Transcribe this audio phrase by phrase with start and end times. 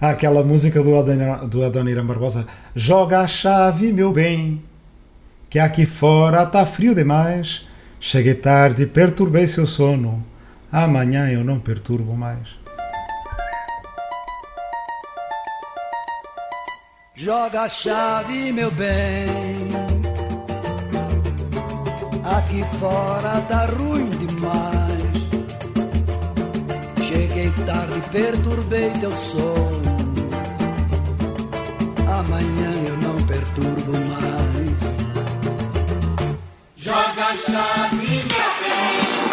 [0.00, 4.62] Aquela música do, Adoniran, do Adoniran Barbosa: Joga a chave, meu bem,
[5.50, 7.66] que aqui fora tá frio demais.
[8.00, 10.24] Cheguei tarde e perturbei seu sono.
[10.70, 12.58] Amanhã eu não perturbo mais.
[17.16, 19.26] Joga a chave, meu bem.
[22.22, 24.17] Aqui fora tá ruim
[27.67, 29.93] tarde, perturbei teu sono.
[32.19, 34.79] Amanhã eu não perturbo mais.
[36.75, 39.23] Joga a chave, meu bem.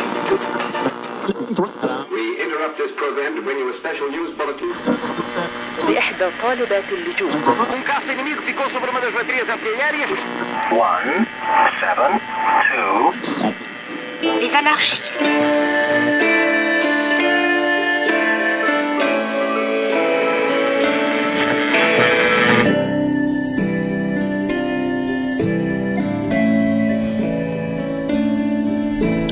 [2.10, 4.70] We interrupt this program to bring you a special news bulletin.
[5.88, 10.10] لإحدى طالبات اللجوء Um caça inimigo ficou sobre uma das baterias artilhérias.
[10.70, 11.26] One,
[11.80, 12.20] seven,
[12.68, 13.14] two.
[14.22, 15.63] Les anarchistes.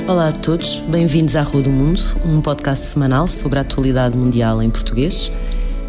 [0.08, 4.62] Olá a todos, bem-vindos à Rua do Mundo, um podcast semanal sobre a atualidade mundial
[4.62, 5.32] em português.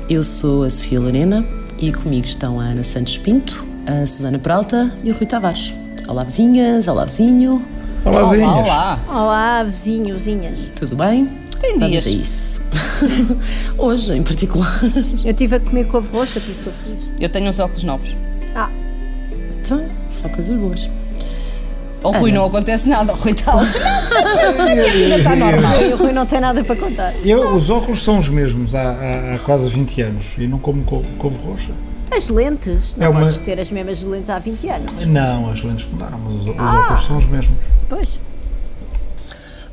[0.08, 1.44] Eu sou a Sofia Lorena
[1.80, 5.74] e comigo estão a Ana Santos Pinto, a Susana Peralta e o Rui Tavares.
[6.08, 7.62] Olá vizinhas, olá vizinho,
[8.04, 8.58] Olá, vizinhos.
[8.68, 10.58] Olá, Olá, vizinho, vizinhas.
[10.78, 11.26] tudo bem?
[11.60, 12.06] Tem Vamos dias.
[12.06, 12.62] a isso.
[13.78, 14.80] Hoje, em particular.
[15.24, 17.00] Eu estive a comer couve roxa, por isso estou feliz.
[17.18, 18.14] eu tenho uns óculos novos.
[18.54, 18.70] Ah,
[19.60, 20.88] Então, só coisas boas.
[22.04, 25.72] Ao Rui não acontece nada, ao Rui está Ainda está normal.
[25.92, 27.12] o Rui não tem nada para contar.
[27.24, 30.84] Eu, os óculos são os mesmos há, há- há quase 20 anos e não como
[30.84, 31.72] couve, couve roxa.
[32.14, 35.06] As lentes, não É uma- podes ter as mesmas lentes há 20 anos.
[35.06, 36.80] Não, as lentes mudaram, mas os, os Ah.
[36.80, 37.56] óculos são os mesmos.
[37.88, 38.20] Pois,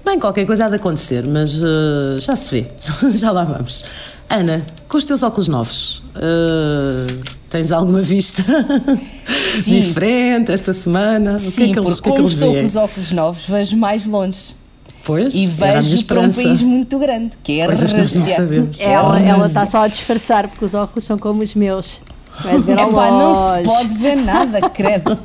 [0.04, 2.66] Bem, qualquer coisa há de acontecer, mas eh, já se vê.
[3.16, 3.86] já lá vamos.
[4.28, 7.14] Ana, com os teus óculos novos, eh,
[7.52, 8.42] tens alguma vista
[9.64, 9.80] Sim.
[9.82, 11.36] diferente esta semana?
[11.36, 12.76] o que é Sim, que eles, porque o que é que eles estou com os
[12.76, 14.56] óculos novos, vejo mais longe.
[15.04, 18.22] Pois, E vejo para um país muito grande, que é a Coisas que nós não
[18.22, 18.36] Rússia.
[18.38, 18.80] sabemos.
[18.80, 22.00] ela É a ela está só a disfarçar porque os óculos são como os meus.
[22.44, 25.18] Vai ver ao Epá, não se pode ver nada, credo.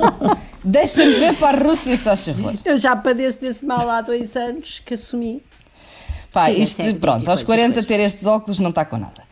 [0.65, 2.55] Deixa-me ver para a Rússia, só favor.
[2.65, 5.43] Eu já padeço desse mal há dois anos que assumi.
[6.33, 7.87] Pá, Sim, é isto, sério, pronto, aos coisas, 40 coisas.
[7.89, 9.23] ter estes óculos não está com nada.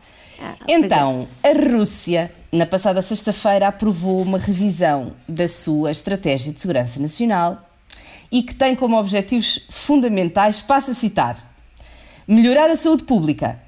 [0.41, 6.59] Ah, pois Então, a Rússia, na passada sexta-feira, aprovou uma revisão da sua Estratégia de
[6.61, 7.69] Segurança Nacional
[8.31, 11.53] e que tem como objetivos fundamentais, passo a citar,
[12.27, 13.59] melhorar a saúde pública,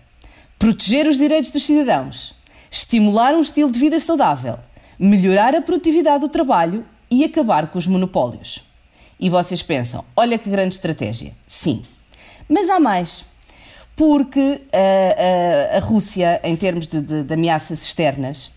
[0.57, 2.33] proteger os direitos dos cidadãos,
[2.71, 4.57] estimular um estilo de vida saudável,
[4.97, 8.63] melhorar a produtividade do trabalho e acabar com os monopólios.
[9.19, 11.33] E vocês pensam, olha que grande estratégia.
[11.47, 11.83] Sim.
[12.47, 13.25] Mas há mais.
[13.95, 18.51] Porque ah, ah, a Rússia, em termos de, de- de ameaças externas,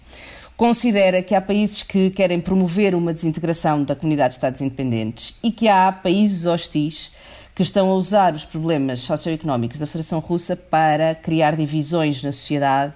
[0.61, 5.51] considera que há países que querem promover uma desintegração da comunidade de Estados independentes e
[5.51, 7.13] que há países hostis
[7.55, 12.93] que estão a usar os problemas socioeconómicos da Federação Russa para criar divisões na sociedade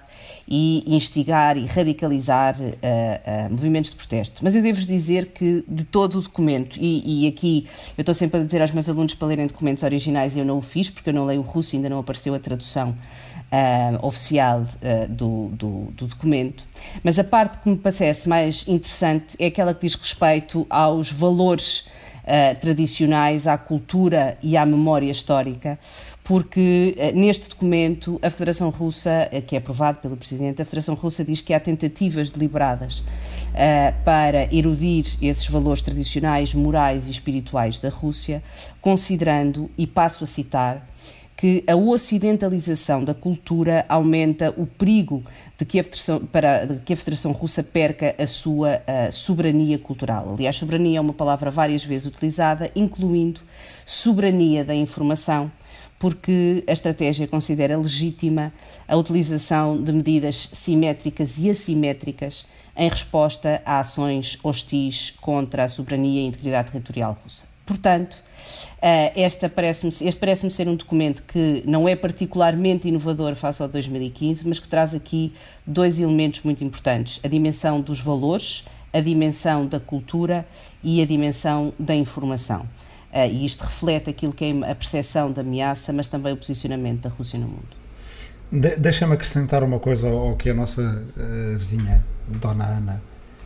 [0.47, 4.43] e instigar e radicalizar ah, ah, movimentos de protesto.
[4.43, 7.65] Mas eu devo-vos dizer que de todo o documento, e, e aqui
[7.97, 10.59] eu estou sempre a dizer aos meus alunos para lerem documentos originais e eu não
[10.59, 12.95] o fiz porque eu não leio o russo e ainda não apareceu a tradução
[13.55, 16.65] ah, oficial ah, do, do, do documento.
[17.01, 21.87] Mas a parte que me parece mais interessante é aquela que diz respeito aos valores
[22.27, 25.79] ah, tradicionais, à cultura e à memória histórica,
[26.21, 31.39] porque neste documento a Federação Russa, que é aprovado pelo Presidente, a Federação Russa diz
[31.39, 33.03] que há tentativas deliberadas
[34.03, 38.41] para erudir esses valores tradicionais, morais e espirituais da Rússia,
[38.81, 40.83] considerando, e passo a citar,
[41.45, 45.23] que a ocidentalização da cultura aumenta o perigo
[45.55, 49.77] de que a Federação, para, de que a Federação Russa perca a sua ah, soberania
[49.77, 50.33] cultural.
[50.33, 53.41] Aliás, soberania é uma palavra várias vezes utilizada, incluindo
[53.85, 55.51] soberania da informação,
[55.99, 58.51] porque a estratégia considera legítima
[58.87, 66.21] a utilização de medidas simétricas e assimétricas em resposta a ações hostis contra a soberania
[66.21, 67.45] e integridade territorial russa.
[67.67, 68.24] Portanto, eh,
[69.15, 74.47] esta parece este parece-me ser um documento que não é particularmente inovador face ao 2015,
[74.47, 75.33] mas que traz aqui
[75.65, 80.45] dois elementos muito importantes: a dimensão dos valores, a dimensão da cultura
[80.83, 82.67] e a dimensão da informação.
[83.11, 87.01] Eh, e isto reflete aquilo que é a percepção da ameaça, mas também o posicionamento
[87.01, 87.67] da Rússia no mundo.
[88.51, 90.81] De- Deixa-me acrescentar uma coisa ao que a nossa
[91.17, 93.01] eh, vizinha, Dona Ana,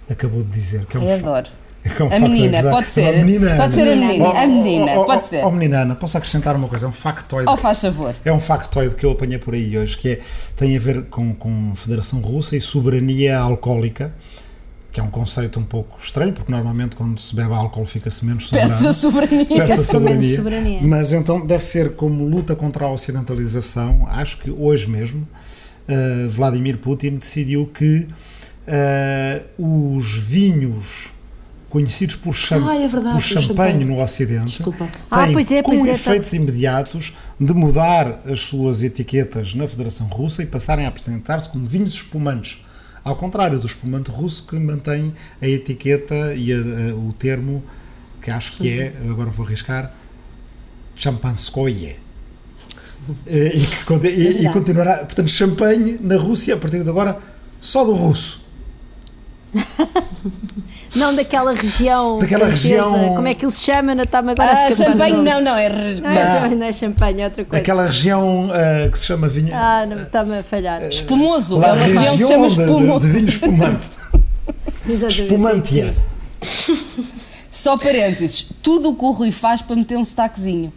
[0.10, 0.86] acabou de dizer.
[0.88, 1.50] Que é um Eu fa- adoro.
[1.84, 3.02] É um A menina, pode ser.
[3.02, 4.26] Uma menina Pode ser a menina.
[4.26, 5.46] Oh, A menina, oh, oh, pode oh, ser.
[5.46, 6.86] Oh, menina Ana, posso acrescentar uma coisa?
[6.86, 7.50] É um factoide.
[7.50, 8.16] Oh, faz favor.
[8.24, 10.20] É um factoide que eu apanhei por aí hoje, que é,
[10.56, 14.14] tem a ver com, com Federação Russa e soberania alcoólica,
[14.92, 18.48] que é um conceito um pouco estranho, porque normalmente quando se bebe álcool fica-se menos
[18.48, 18.72] soberano.
[18.72, 19.46] Perde-se a soberania.
[19.46, 20.36] Perde-se a soberania.
[20.36, 20.80] soberania.
[20.82, 24.08] Mas então deve ser como luta contra a ocidentalização.
[24.10, 25.28] Acho que hoje mesmo
[25.88, 28.08] eh, Vladimir Putin decidiu que
[28.68, 31.12] eh, os vinhos
[31.70, 33.86] conhecidos por, cham Ah, é verdade, por champanhe champanhe.
[33.86, 34.90] no Ocidente Desculpa.
[35.12, 39.68] Ah, têm pois é, com pois é, efeitos imediatos de mudar as suas etiquetas na
[39.68, 42.64] Federação Russa e passarem a apresentar-se como vinhos espumantes.
[43.04, 46.56] Ao contrário do espumante russo que mantém a etiqueta e a-
[46.92, 47.64] a- o termo
[48.22, 49.94] que acho que é, agora vou arriscar,
[50.96, 51.96] champanskoye.
[53.26, 54.54] Eh, e, que e- e verdade.
[54.54, 57.18] continuará, portanto, champanhe na Rússia a partir de agora
[57.60, 58.42] só do russo.
[60.96, 62.20] Não daquela região.
[62.20, 63.94] Daquela região- Como é que ele se chama?
[63.94, 65.70] Não está-me agora Ah, champanhe não, não, é.
[65.70, 67.62] Não, é champanhe, não é champanhe, é outra coisa.
[67.62, 69.56] Aquela região eh, que se chama vinha.
[69.56, 70.82] Ah, não, está-me a falhar.
[70.82, 71.58] Espumoso.
[71.58, 73.08] La é uma região que se chama região de, de, espumoso.
[73.08, 73.88] de vinho espumante.
[75.08, 75.94] Espumantia.
[76.42, 77.14] isso.
[77.52, 80.72] Só parênteses, tudo o que o Rui faz para meter um sotaquezinho.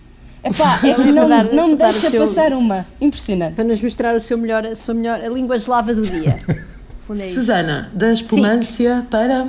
[0.45, 2.85] Epá, é que não, dar- não me deixa seu- passar uma.
[3.01, 3.55] Impressionante.
[3.55, 6.37] Para nos mostrar o seu melhor, a sua melhor, a língua eslava do dia.
[6.49, 6.73] É.
[7.29, 9.47] Susana, da espumância para.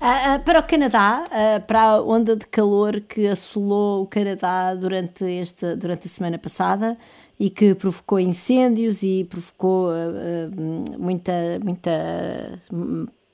[0.00, 5.24] Ah, para o Canadá, ah, para a onda de calor que assolou o Canadá durante,
[5.24, 6.96] esta, durante a semana passada
[7.38, 11.32] e que provocou incêndios e provocou ah, muita,
[11.64, 12.60] muita,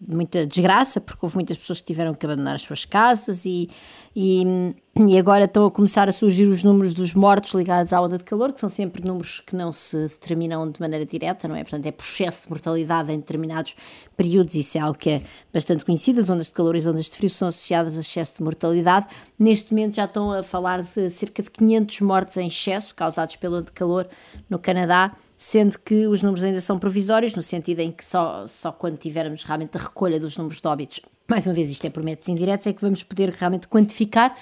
[0.01, 3.69] muita desgraça, porque houve muitas pessoas que tiveram que abandonar as suas casas e,
[4.17, 4.75] e,
[5.09, 8.23] e agora estão a começar a surgir os números dos mortos ligados à onda de
[8.23, 11.65] calor, que são sempre números que não se determinam de maneira direta, não é?
[11.65, 13.75] Portanto, é por excesso de mortalidade em determinados
[14.17, 15.23] períodos, isso é algo que é
[15.53, 16.21] bastante conhecido.
[16.21, 19.07] As ondas de calor e as ondas de frio são associadas a excesso de mortalidade.
[19.37, 23.57] Neste momento já estão a falar de cerca de 500 mortes em excesso causados pela
[23.57, 24.09] onda de calor
[24.49, 25.13] no Canadá
[25.45, 29.45] sendo que os números ainda são provisórios, no sentido em que só, só quando tivermos
[29.45, 32.67] realmente a recolha dos números de óbitos, mais uma vez isto é por métodos indiretos,
[32.67, 34.35] é que vamos poder realmente quantificar,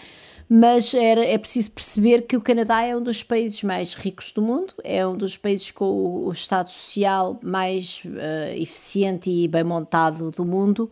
[0.49, 4.40] mas era, é preciso perceber que o Canadá é um dos países mais ricos do
[4.40, 9.64] mundo, é um dos países com o, o Estado Social mais eh, eficiente e bem
[9.64, 10.88] montado do mundo,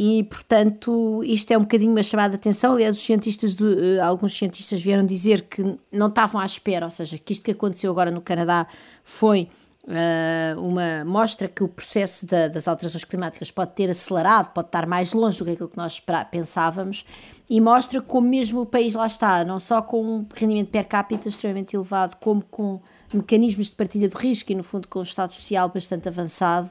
[0.00, 2.74] e portanto isto é um bocadinho uma chamada de atenção.
[2.74, 6.90] Aliás, os cientistas, de, eh, alguns cientistas vieram dizer que não estavam à espera, ou
[6.90, 8.68] seja, que isto que aconteceu agora no Canadá
[9.02, 9.48] foi
[9.90, 14.86] eh, uma mostra que o processo da- das alterações climáticas pode ter acelerado, pode estar
[14.86, 16.00] mais longe do que aquilo que nós
[16.30, 17.06] pensávamos,
[17.48, 21.28] e mostra como mesmo o país lá está, não só com um rendimento per capita
[21.28, 22.80] extremamente elevado, como com
[23.14, 26.68] mecanismos de partilha de risco e, no fundo, com um estado social bastante avançado,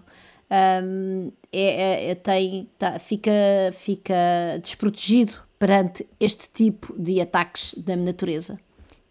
[0.51, 3.31] hum, é, é- é- tem, tá- fica,
[3.73, 4.15] fica
[4.61, 8.59] desprotegido perante este tipo de ataques da natureza.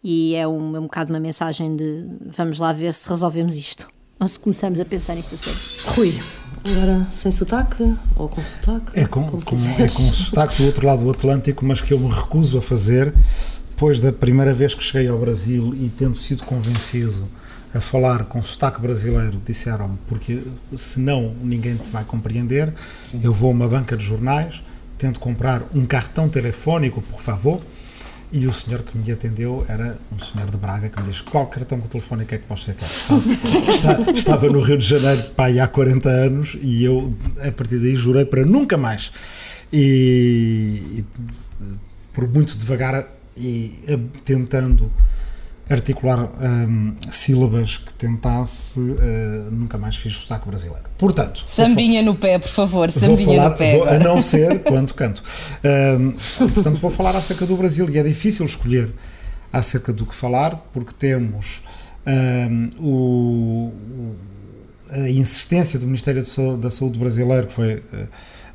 [0.03, 2.05] E é um, é um bocado uma mensagem de
[2.35, 3.87] vamos lá ver se resolvemos isto.
[4.19, 5.59] Ou se começamos a pensar nisto a sério.
[5.85, 6.19] Rui,
[6.65, 7.83] agora sem sotaque
[8.15, 8.97] ou com sotaque?
[8.99, 11.99] É com, como com, é com sotaque do outro lado do Atlântico, mas que eu
[11.99, 13.13] me recuso a fazer,
[13.75, 17.27] pois da primeira vez que cheguei ao Brasil e tendo sido convencido
[17.73, 20.41] a falar com sotaque brasileiro, disseram-me, porque
[20.75, 22.73] senão ninguém te vai compreender,
[23.21, 24.63] eu vou a uma banca de jornais,
[24.97, 27.61] tento comprar um cartão telefónico, por favor,
[28.31, 31.47] e o senhor que me atendeu era um senhor de Braga que me diz qual
[31.47, 32.85] cartão telefónico é que você quer?
[33.71, 37.95] Estava, estava no Rio de Janeiro pai, há 40 anos e eu a partir daí
[37.95, 39.11] jurei para nunca mais.
[39.71, 41.05] E, e,
[42.13, 43.07] por muito devagar
[43.37, 43.71] e
[44.25, 44.91] tentando
[45.69, 50.83] articular hum, sílabas que tentasse, eh, nunca mais fiz sotaque brasileiro.
[50.97, 53.77] Portanto, Sambinha no pé, por favor, sambinha falar, no pé.
[53.77, 55.21] vou- a não ser quando canto.
[55.63, 56.13] Ahm,
[56.53, 58.89] portanto, vou falar acerca do Brasil e é difícil escolher
[59.51, 61.63] acerca do que falar, porque temos
[62.05, 63.71] ahm, o-
[64.89, 66.23] a insistência do Ministério
[66.59, 67.83] da Saúde brasileiro, que foi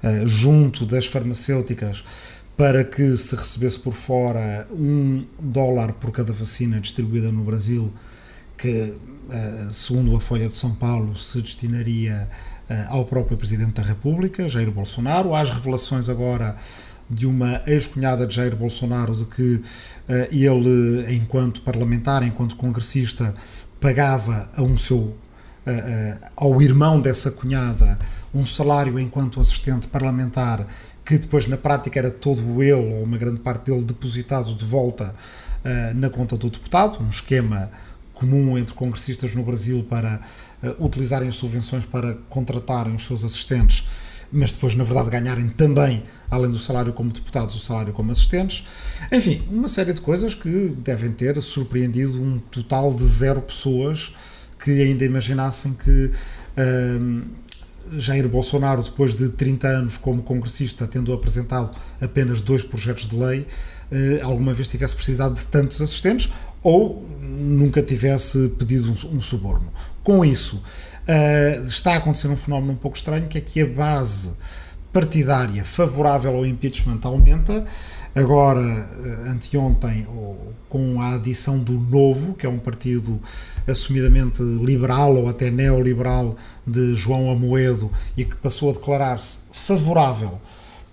[0.02, 2.02] eh, junto das farmacêuticas,
[2.56, 7.92] para que se recebesse por fora um dólar por cada vacina distribuída no Brasil,
[8.56, 8.94] que,
[9.30, 12.28] eh, segundo a Folha de São Paulo, se destinaria
[12.68, 15.34] eh, ao próprio Presidente da República, Jair Bolsonaro.
[15.34, 16.56] Há as revelações agora
[17.12, 19.62] de uma ex-cunhada de Jair Bolsonaro de que
[20.08, 23.34] eh, ele, enquanto parlamentar, enquanto congressista,
[23.80, 25.16] pagava a um seu
[25.66, 27.98] eh, eh, ao irmão dessa cunhada
[28.34, 30.66] um salário enquanto assistente parlamentar
[31.12, 35.14] que depois na prática era todo ele ou uma grande parte dele depositado de volta
[35.62, 37.70] eh, na conta do deputado, um esquema
[38.14, 40.22] comum entre congressistas no Brasil para
[40.62, 43.86] eh, utilizarem subvenções para contratarem os seus assistentes
[44.34, 48.64] mas depois, na verdade, ganharem também, além do salário como deputados, o salário como assistentes.
[49.12, 54.16] Enfim, uma série de coisas que devem ter surpreendido um total de zero pessoas
[54.58, 56.12] que ainda imaginassem que.
[56.56, 57.24] Hum,
[57.98, 61.70] Jair Bolsonaro, depois de 30 anos como congressista, tendo apresentado
[62.00, 63.46] apenas dois projetos de lei,
[63.90, 66.32] eh, alguma vez tivesse precisado de tantos assistentes
[66.62, 69.72] ou nunca tivesse pedido um, suborno.
[70.02, 73.66] Com isso, uh, está a acontecer um fenómeno um pouco estranho, que é que a
[73.66, 74.32] base
[74.92, 77.66] partidária favorável ao impeachment aumenta.
[78.14, 80.06] Agora, uh, anteontem,
[80.68, 83.20] com a adição do Novo, que é um partido
[83.66, 90.40] assumidamente liberal ou até neoliberal de João Amoedo e que passou a declarar-se favorável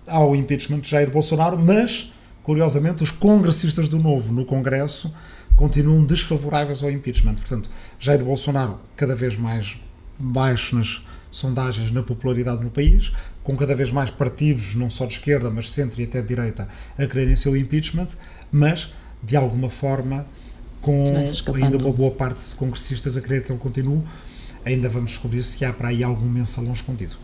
[0.06, 2.12] ao impeachment de Jair Bolsonaro, mas,
[2.42, 5.12] curiosamente, os congressistas do Novo no Congresso
[5.56, 7.34] continuam desfavoráveis ao impeachment.
[7.34, 9.76] Portanto, Jair Bolsonaro cada vez mais
[10.18, 13.12] baixo nas sondagens na popularidade no país,
[13.42, 16.28] com cada vez mais partidos, não só de esquerda, mas de centro e até de
[16.28, 18.08] direita, a quererem seu impeachment,
[18.50, 20.26] mas, de alguma forma,
[20.80, 21.04] com
[21.54, 24.02] ainda uma boa parte de congressistas a querer que ele continue.
[24.64, 27.16] Ainda vamos descobrir se há para aí algum mensalão escondido.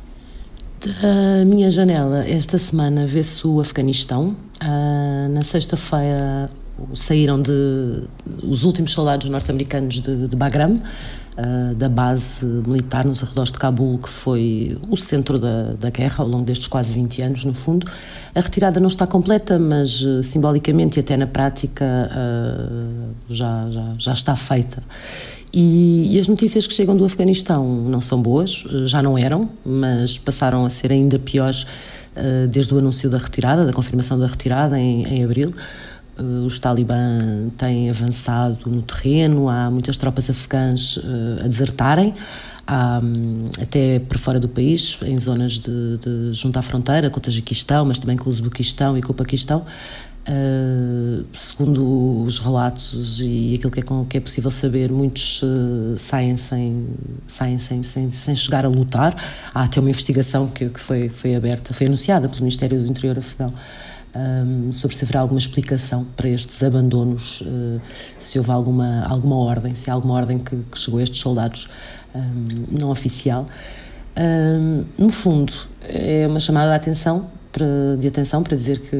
[0.80, 4.36] Da minha janela, esta semana vê-se o Afeganistão.
[4.64, 6.48] Uh, na sexta-feira,
[6.94, 8.02] saíram de
[8.42, 10.80] os últimos soldados norte-americanos de, de Bagram,
[11.36, 16.24] uh, da base militar nos arredores de Cabul, que foi o centro da, da guerra
[16.24, 17.86] ao longo destes quase 20 anos, no fundo.
[18.34, 23.94] A retirada não está completa, mas uh, simbolicamente e até na prática uh, já, já,
[23.98, 24.82] já está feita.
[25.52, 30.18] E, e, as notícias que chegam do Afeganistão não são boas, já não eram, mas
[30.18, 31.66] passaram a ser ainda piores
[32.50, 35.54] desde o anúncio da retirada, da confirmação da retirada em, em abril.
[36.18, 42.14] Uh, os talibã têm avançado no terreno, há muitas tropas afegãs uh, a desertarem,
[42.66, 47.18] há, um, até por fora do país, em zonas de, de junto à fronteira, com
[47.18, 49.66] o Tajiquistão, mas também com o Uzbequistão e com o Paquistão.
[50.28, 56.36] Uh, segundo os relatos e aquilo que é, que é possível saber, muitos uh, saem,
[56.36, 56.88] sem,
[57.28, 59.14] saem sem, sem, sem chegar a lutar.
[59.54, 63.18] Há até uma investigação que, que foi, foi aberta, foi anunciada pelo Ministério do Interior
[63.18, 63.52] afegão
[64.16, 67.80] um, sobre se haverá alguma explicação para estes abandonos, uh,
[68.18, 71.68] se houve alguma, alguma ordem, se há alguma ordem que, que chegou a estes soldados
[72.14, 73.46] um, não oficial.
[74.16, 77.30] Um, no fundo, é uma chamada de atenção,
[77.98, 78.96] de atenção para dizer que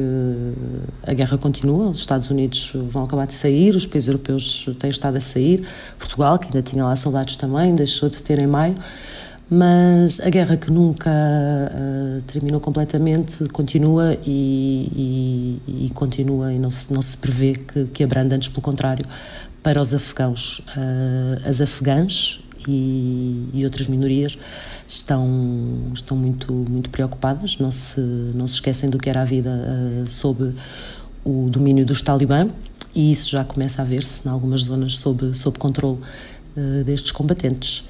[1.03, 5.15] a guerra continua, os Estados Unidos vão acabar de sair, os países europeus têm estado
[5.17, 8.73] a sair, Portugal, que ainda tinha lá soldados também, deixou de ter em maio
[9.49, 16.69] mas a guerra que nunca uh, terminou completamente continua e, e, e, continua e não
[16.69, 19.05] se, não se prevê que, que abranda, antes pelo contrário,
[19.63, 20.59] para os afegãos.
[20.59, 24.37] Uh, as afegãs e, e, outras minorias
[24.85, 25.25] estão,
[25.93, 30.09] estão muito, muito preocupadas, não se, não se esquecem do que era a vida uh,
[30.09, 30.53] sob
[31.23, 32.49] o domínio dos talibã
[32.93, 35.99] e isso já começa a ver-se em algumas zonas sob, sob controle
[36.85, 37.83] destes combatentes.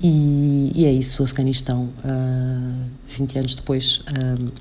[0.00, 4.52] E, e é isso, o Afeganistão, uh, 20 anos depois, uh,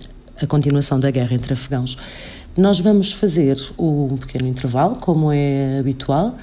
[0.41, 1.98] a continuação da guerra entre afegãos.
[2.56, 6.36] Nós vamos fazer um pequeno intervalo, como é habitual.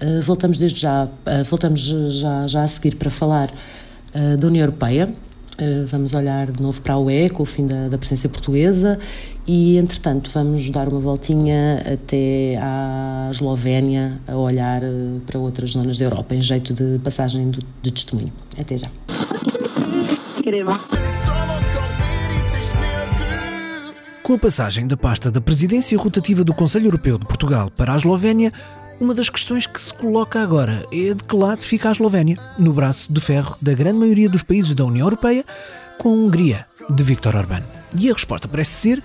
[0.00, 1.08] Uh, voltamos desde já,
[1.48, 3.52] voltamos já, já a seguir para falar
[4.38, 5.12] da União Europeia.
[5.86, 8.98] Vamos olhar de novo para a UE, com o fim da, da presença portuguesa,
[9.46, 14.88] e entretanto vamos dar uma voltinha até à Eslovénia a olhar eh,
[15.26, 18.32] para outras zonas da Europa em jeito de passagem de, de testemunho.
[18.58, 18.88] Até já.
[24.22, 27.96] Com a passagem da pasta da presidência rotativa do Conselho Europeu de Portugal para a
[27.96, 28.52] Eslovénia,
[29.02, 32.72] uma das questões que se coloca agora é de que lado fica a Eslovénia, no
[32.72, 35.44] braço de ferro da grande maioria dos países da União Europeia,
[35.98, 37.64] com a Hungria de Viktor Orbán.
[37.98, 39.02] E a resposta parece ser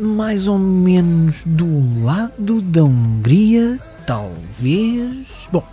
[0.00, 5.26] mais ou menos do lado da Hungria, talvez.
[5.50, 5.64] Bom,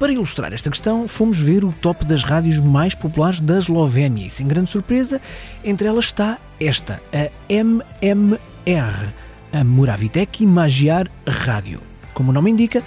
[0.00, 4.30] para ilustrar esta questão, fomos ver o top das rádios mais populares da Eslovénia e,
[4.30, 5.20] sem grande surpresa,
[5.62, 9.12] entre elas está esta, a MMR,
[9.52, 11.80] a Moraviteki Magyar Rádio.
[12.16, 12.82] Como o nome indica,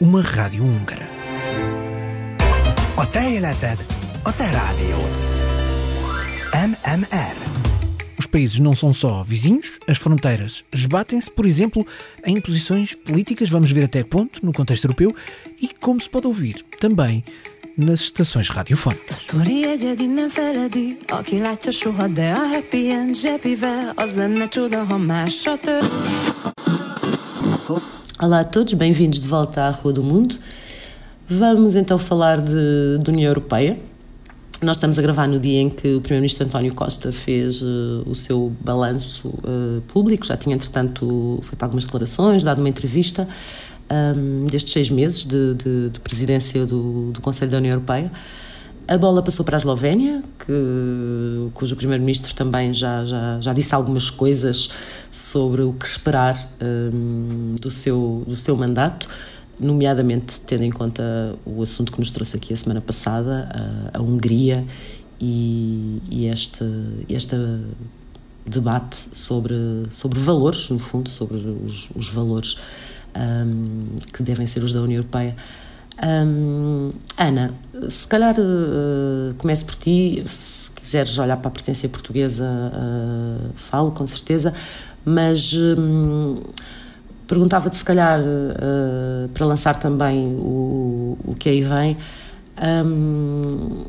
[0.00, 1.06] uma rádio húngara.
[2.96, 3.78] A te életed,
[4.24, 5.04] a te rádiód.
[6.54, 7.36] MMR.
[8.18, 11.86] Os países não são só vizinhos, as fronteiras esbatem-se, por exemplo,
[12.24, 15.14] em posições políticas, vamos ver até que ponto, no contexto europeu,
[15.60, 17.22] e como se pode ouvir também
[17.76, 19.26] nas estações radiofónicas.
[28.22, 30.38] Olá a todos, bem-vindos de volta à Rua do Mundo.
[31.28, 33.76] Vamos então falar de, União Europeia
[34.62, 38.14] Nós estamos a gravar no dia em que o Primeiro-Ministro António Costa fez uh, o
[38.14, 43.28] seu balanço uh, público, já tinha, entretanto, feito algumas declarações, dado uma entrevista
[43.90, 48.12] um, destes seis meses de, de, de presidência do, do, Conselho da União Europeia.
[48.86, 54.10] A bola passou para a Eslovénia, que, cujo primeiro-ministro também já, já, já disse algumas
[54.10, 54.68] coisas
[55.10, 59.08] sobre o que esperar um, do, seu, do seu mandato,
[59.58, 61.02] nomeadamente tendo em conta
[61.46, 63.48] o assunto que nos trouxe aqui a semana passada,
[63.94, 64.62] a, a Hungria
[65.18, 66.64] e, e este,
[67.08, 67.36] este
[68.44, 69.56] debate sobre,
[69.88, 72.58] sobre valores, no fundo, sobre os, os valores
[73.16, 75.34] um, que devem ser os da União Europeia.
[75.98, 77.54] Ana,
[77.88, 83.92] se calhar uh, começo por ti, se quiseres olhar para a presidência portuguesa, uh, falo
[83.92, 84.52] com certeza,
[85.04, 86.40] mas um,
[87.26, 91.96] perguntava-te se calhar uh, para lançar também o, o que aí vem.
[92.62, 93.84] Um,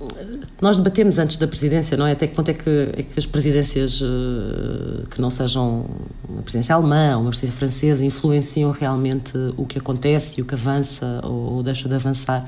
[0.59, 2.13] nós debatemos antes da presidência, não é?
[2.13, 5.85] Até que ponto é que, é que as presidências uh, que não sejam
[6.27, 10.55] uma presidência alemã ou uma presidência francesa influenciam realmente o que acontece e o que
[10.55, 12.45] avança ou, ou deixa de avançar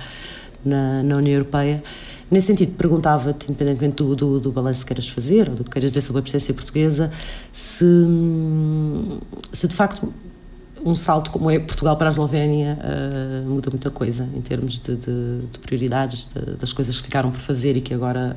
[0.66, 1.84] na, na, União Europeia.
[2.32, 5.92] Nesse sentido, perguntava-te, independentemente do, do, do balanço que queiras fazer ou do que queiras
[5.92, 7.12] dizer sobre a presidência portuguesa,
[7.54, 7.86] se,
[9.54, 10.12] se de facto
[10.86, 14.96] um salto como é Portugal para a Eslovénia uh, muda muita coisa em termos de,
[14.96, 18.36] de, de prioridades, de, das coisas que ficaram por fazer e que agora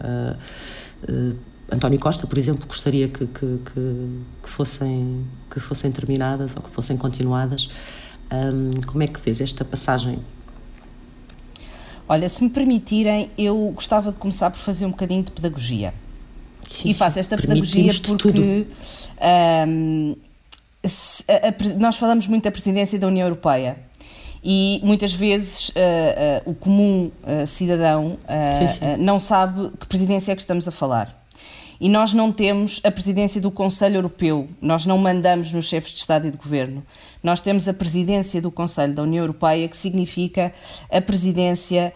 [1.08, 1.36] uh, uh,
[1.72, 4.08] António Costa, por exemplo, gostaria que, que, que,
[4.42, 7.70] que, fossem, que fossem terminadas ou que fossem continuadas.
[8.32, 10.18] Um, como é que fez esta passagem?
[12.08, 15.94] Olha, se me permitirem, eu gostava de começar por fazer um bocadinho de pedagogia.
[16.68, 18.66] Sim, e faço esta pedagogia porque
[20.84, 23.76] se, a, a, nós falamos muito da presidência da União Europeia
[24.42, 28.18] e muitas vezes uh, uh, o comum uh, cidadão
[28.52, 28.96] sim, sim.
[28.98, 31.18] não sabe que presidência é que estamos a falar.
[31.78, 35.98] E nós não temos a presidência do Conselho Europeu, nós não mandamos nos chefes de
[35.98, 36.84] Estado e de Governo.
[37.22, 40.52] Nós temos a presidência do Conselho da União Europeia, que significa
[40.92, 41.94] a presidência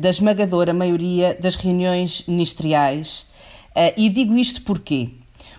[0.00, 3.26] da esmagadora maioria das reuniões ministeriais.
[3.94, 5.10] e digo isto porquê?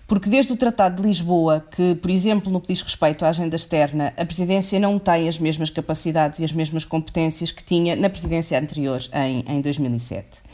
[0.07, 3.55] Porque desde o Tratado de Lisboa, que, por exemplo, no que diz respeito à agenda
[3.55, 8.09] externa, a presidência não tem as mesmas capacidades e as mesmas competências que tinha na
[8.09, 10.44] presidência anterior, em, em 2007.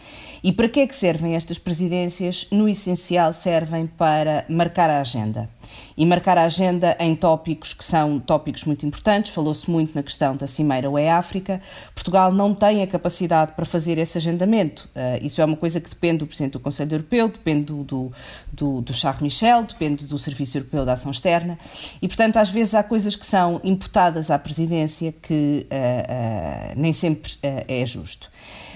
[0.43, 2.47] E para que é que servem estas presidências?
[2.51, 5.47] No essencial, servem para marcar a agenda.
[5.95, 9.31] E marcar a agenda em tópicos que são tópicos muito importantes.
[9.31, 11.61] Falou-se muito na questão da Cimeira UE-África.
[11.93, 14.89] Portugal não tem a capacidade para fazer esse agendamento.
[14.95, 18.11] Uh, isso é uma coisa que depende do Presidente do Conselho Europeu, depende do, do,
[18.51, 21.57] do, do Charles Michel, depende do Serviço Europeu de Ação Externa.
[22.01, 26.91] E, portanto, às vezes há coisas que são imputadas à presidência que uh, uh, nem
[26.91, 28.29] sempre é justo.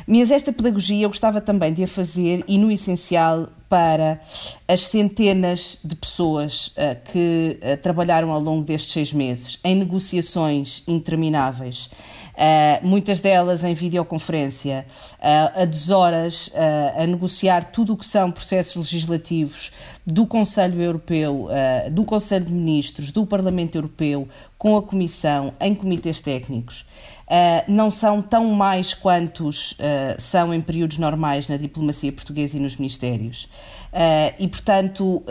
[0.08, 4.22] Mas esta pedagogia eu gostava também de a fazer e, no essencial, para
[4.70, 10.82] as centenas de pessoas uh, que uh, trabalharam ao longo destes seis meses em negociações
[10.88, 14.86] intermináveis, uh, muitas delas em videoconferência,
[15.22, 16.52] a deshoras
[16.98, 19.74] a negociar tudo o que são processos legislativos
[20.06, 21.50] do Conselho Europeu,
[21.92, 26.86] do Conselho de Ministros, do Parlamento Europeu, com a Comissão, em comitês técnicos.
[27.26, 29.76] Uh, não são tão mais quantos uh,
[30.20, 33.50] são em períodos normais na diplomacia portuguesa e nos ministérios.
[33.96, 35.24] Uh, e, portanto,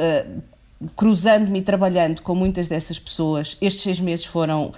[0.96, 4.72] cruzando-me e trabalhando com muitas dessas pessoas, estes seis meses foram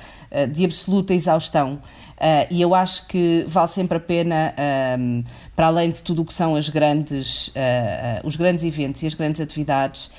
[0.52, 1.80] de absoluta exaustão.
[2.16, 4.54] Uh, e eu acho que vale sempre a pena,
[4.98, 5.22] um,
[5.54, 9.06] para além de tudo o que são as grandes, uh, uh, os grandes eventos e
[9.06, 10.10] as grandes atividades,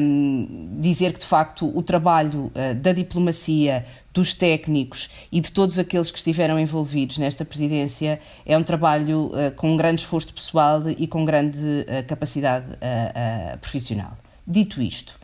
[0.00, 6.10] um, dizer que de facto o trabalho da diplomacia, dos técnicos e de todos aqueles
[6.10, 11.24] que estiveram envolvidos nesta presidência é um trabalho com um grande esforço pessoal e com
[11.24, 12.66] grande capacidade
[13.60, 14.16] profissional.
[14.46, 15.20] Dito isto,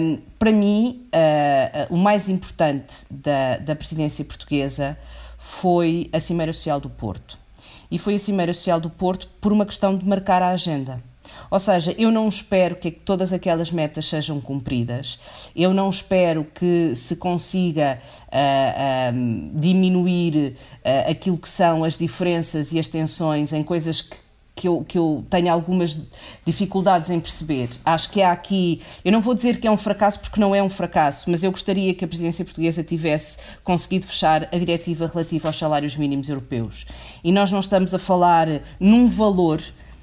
[0.00, 4.98] um, para mim, uh, uh, o mais importante da, da presidência portuguesa
[5.38, 7.38] foi a Cimeira Social do Porto.
[7.90, 11.00] E foi a Cimeira Social do Porto por uma questão de marcar a agenda.
[11.50, 15.18] Ou seja, eu não espero que todas aquelas metas sejam cumpridas,
[15.54, 22.78] eu não espero que se consiga uh, diminuir uh, aquilo que são as diferenças e
[22.78, 25.98] as tensões em coisas que que eu, que eu tenho algumas
[26.46, 27.70] dificuldades em perceber.
[27.84, 28.80] Acho que há aqui.
[29.04, 31.50] Eu não vou dizer que é um fracasso porque não é um fracasso, mas eu
[31.50, 36.86] gostaria que a presidência portuguesa tivesse conseguido fechar a diretiva relativa aos salários mínimos europeus.
[37.22, 38.46] E nós não estamos a falar
[38.78, 39.60] num valor,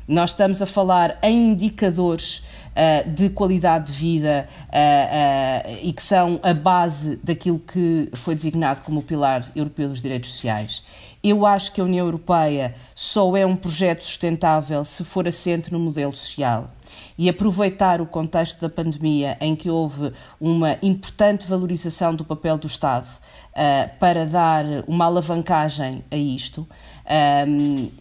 [0.08, 2.44] nós estamos a falar em indicadores.
[2.72, 8.34] Uh, de qualidade de vida uh, uh, e que são a base daquilo que foi
[8.34, 10.82] designado como o pilar europeu dos direitos sociais.
[11.22, 15.80] Eu acho que a União Europeia só é um projeto sustentável se for assente no
[15.80, 16.72] modelo social
[17.18, 22.66] e aproveitar o contexto da pandemia, em que houve uma importante valorização do papel do
[22.66, 26.68] Estado, uh, para dar uma alavancagem a isto.
[27.12, 27.92] Um,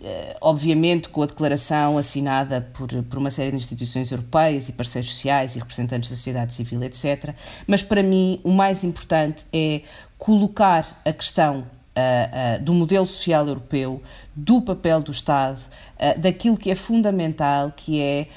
[0.41, 5.57] obviamente com a declaração assinada por, por uma série de instituições europeias e parceiros sociais
[5.57, 7.35] e representantes da sociedade civil, etc.
[7.67, 9.81] Mas para mim o mais importante é
[10.17, 14.01] colocar a questão Uh, uh, do modelo social europeu,
[14.35, 18.29] do papel do Estado, uh, daquilo que é fundamental, que é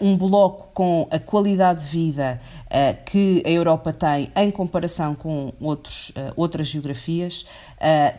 [0.00, 2.40] um bloco com a qualidade de vida
[3.04, 7.46] que a Europa tem em comparação com outros, outras geografias,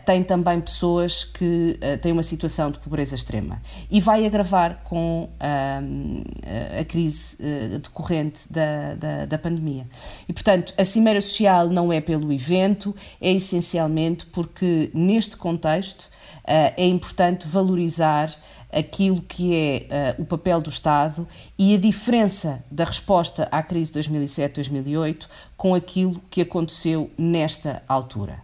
[0.04, 6.84] tem também pessoas que têm uma situação de pobreza extrema e vai agravar com a
[6.84, 7.38] crise
[7.80, 9.86] decorrente da, da, da pandemia.
[10.28, 16.10] E, portanto, a Cimeira Social não é pelo evento, é essencialmente porque, neste contexto,
[16.44, 18.32] é importante valorizar
[18.72, 21.28] aquilo que é uh, o papel do Estado
[21.58, 25.26] e a diferença da resposta à crise de 2007-2008
[25.56, 28.42] com aquilo que aconteceu nesta altura.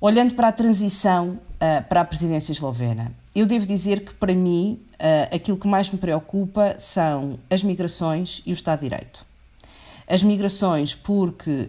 [0.00, 4.80] Olhando para a transição uh, para a presidência eslovena, eu devo dizer que, para mim,
[4.94, 9.26] uh, aquilo que mais me preocupa são as migrações e o Estado de Direito.
[10.06, 11.68] As migrações, porque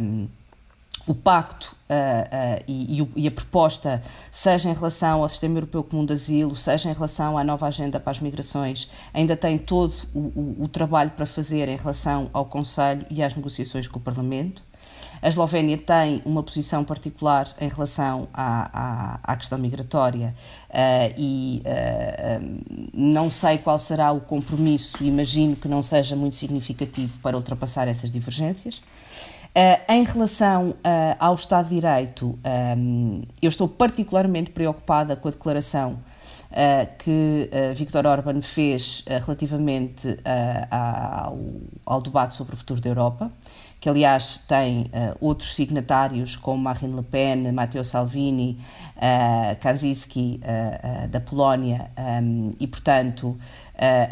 [0.00, 0.26] um,
[1.06, 6.04] o pacto uh, uh, e, e, a proposta, seja em relação ao Sistema Europeu Comum
[6.04, 10.20] de Asilo, seja em relação à nova agenda para as migrações, ainda tem todo o,
[10.20, 14.62] o, o trabalho para fazer em relação ao Conselho e às negociações com o Parlamento.
[15.20, 20.34] A Eslovénia tem uma posição particular em relação à, à, à questão migratória
[20.68, 27.20] uh, e uh, não sei qual será o compromisso, imagino que não seja muito significativo
[27.20, 28.82] para ultrapassar essas divergências.
[29.54, 30.76] Uh, em relação uh,
[31.18, 32.38] ao Estado de Direito,
[32.78, 35.98] um, eu estou particularmente preocupada com a declaração
[36.50, 40.18] uh, que Viktor Orban fez relativamente
[40.70, 41.38] ao,
[41.84, 43.30] ao, debate sobre o futuro da Europa,
[43.78, 48.58] que aliás tem outros signatários como Marine Le Pen, Matteo Salvini,
[49.60, 50.40] Kaczynski
[51.10, 51.90] da Polónia
[52.22, 53.36] um, e, portanto,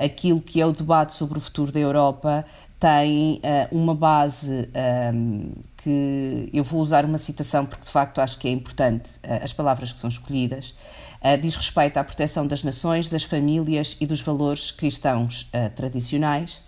[0.05, 2.44] aquilo que é o debate sobre o futuro da Europa
[2.81, 8.21] tem uh, uma base um, ehm, que eu vou usar uma citação porque de facto
[8.21, 10.75] acho que é importante uh, as palavras que são escolhidas.
[11.23, 16.62] Uh, diz respeito à proteção das nações, das famílias e dos valores cristãos tradicionais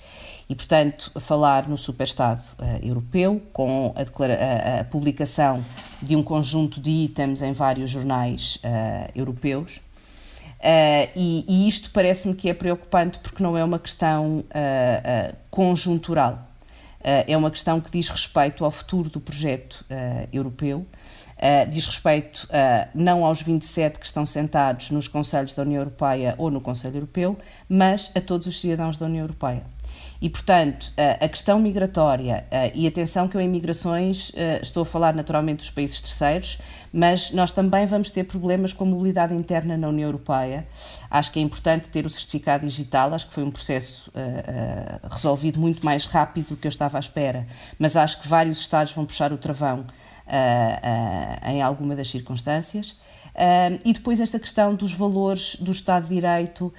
[0.50, 2.42] e, portanto, falar no superestado
[2.82, 5.64] europeu com a, a, a, publicação
[6.02, 8.60] de um conjunto de itens em vários jornais
[9.14, 9.80] europeus
[10.62, 15.36] Uh, e, e, isto parece-me que é preocupante porque não é uma questão uh, uh,
[15.50, 16.48] conjuntural,
[17.04, 19.84] é uma questão que diz respeito ao futuro do projeto
[20.32, 20.86] europeu,
[21.68, 22.46] diz respeito
[22.94, 27.36] não aos 27 que estão sentados nos Conselhos da União Europeia ou no Conselho Europeu,
[27.68, 29.64] mas a todos os cidadãos da União Europeia.
[30.22, 34.30] E, portanto, a questão migratória, e atenção que eu em migrações
[34.62, 36.58] estou a falar naturalmente dos países terceiros,
[36.92, 40.64] mas nós também vamos ter problemas com a mobilidade interna na União Europeia.
[41.10, 44.12] Acho que é importante ter o certificado digital, acho que foi um processo
[45.10, 47.44] resolvido muito mais rápido do que eu estava à espera,
[47.76, 49.84] mas acho que vários Estados vão puxar o travão
[51.44, 52.96] em alguma das circunstâncias.
[53.84, 56.72] E depois esta questão dos valores do Estado de Direito,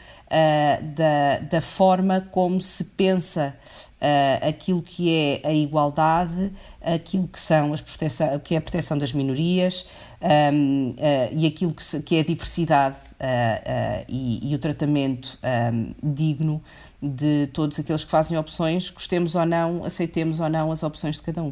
[0.96, 3.56] da, da forma como se pensa
[4.04, 8.98] uh, aquilo que é a igualdade, aquilo que são as proteção, que é a proteção
[8.98, 9.88] das minorias
[10.22, 10.96] um, uh,
[11.32, 15.40] e aquilo que, se, que é a diversidade uh, e, e, o tratamento
[15.74, 16.62] um, digno
[17.04, 21.22] de todos aqueles que fazem opções, gostemos ou não, aceitemos ou não as opções de
[21.22, 21.52] cada um.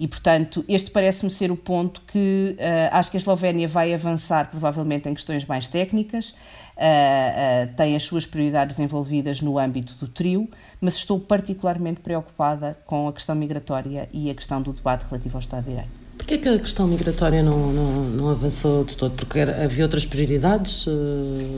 [0.00, 4.48] E, portanto, este parece-me ser o ponto que uh, acho que a Eslovénia vai avançar,
[4.50, 10.08] provavelmente, em questões mais técnicas, uh, uh, tem as suas prioridades envolvidas no âmbito do
[10.08, 10.48] trio,
[10.80, 15.40] mas estou particularmente preocupada com a questão migratória e a questão do debate relativo ao
[15.40, 16.05] Estado de Direito.
[16.26, 19.14] Porquê que a questão migratória não, não, não avançou de todo?
[19.14, 20.84] Porque havia outras prioridades?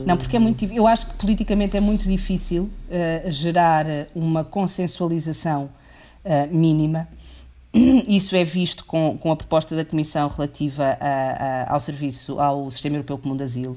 [0.05, 5.71] Não, porque é muito Eu acho que politicamente é muito difícil uh, gerar uma consensualização
[6.23, 7.07] uh, mínima.
[7.73, 12.69] Isso é visto com, com a proposta da Comissão relativa a, a, ao serviço, ao
[12.69, 13.75] Sistema Europeu Comum de Asilo.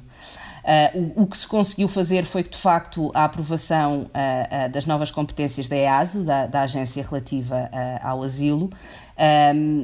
[0.63, 4.71] Uh, o, o, que se conseguiu fazer foi que, de facto, a aprovação uh, uh,
[4.71, 7.69] das novas competências da EASO, da, da agência relativa
[8.01, 8.71] ao asilo,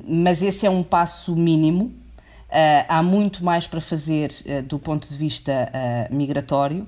[0.07, 1.93] mas esse é um passo mínimo.
[2.89, 4.31] há muito mais para fazer
[4.67, 5.71] do ponto de vista
[6.11, 6.87] migratório.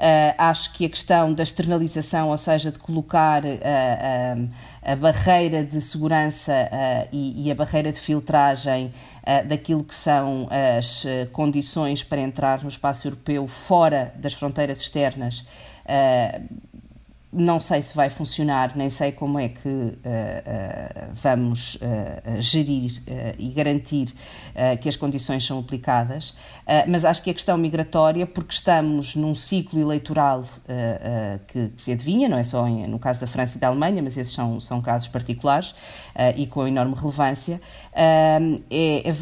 [0.00, 4.48] Uh, acho que a questão da externalização, ou seja, de colocar uh, uh,
[4.82, 6.54] a barreira de segurança
[7.12, 8.90] e, e, a barreira de filtragem
[9.46, 15.46] daquilo que são as condições para entrar no espaço europeu fora das fronteiras externas
[17.32, 23.00] não sei se vai funcionar, nem sei como é que uh, uh, vamos uh, gerir
[23.38, 24.12] e garantir
[24.80, 26.34] que as condições são aplicadas,
[26.88, 30.44] mas acho que a questão migratória, porque estamos num ciclo eleitoral
[31.48, 34.00] que, que, se adivinha, não é só em, no caso da França e da Alemanha,
[34.02, 35.74] mas esses são, são casos particulares
[36.36, 37.60] e com enorme relevância,
[37.92, 38.38] é,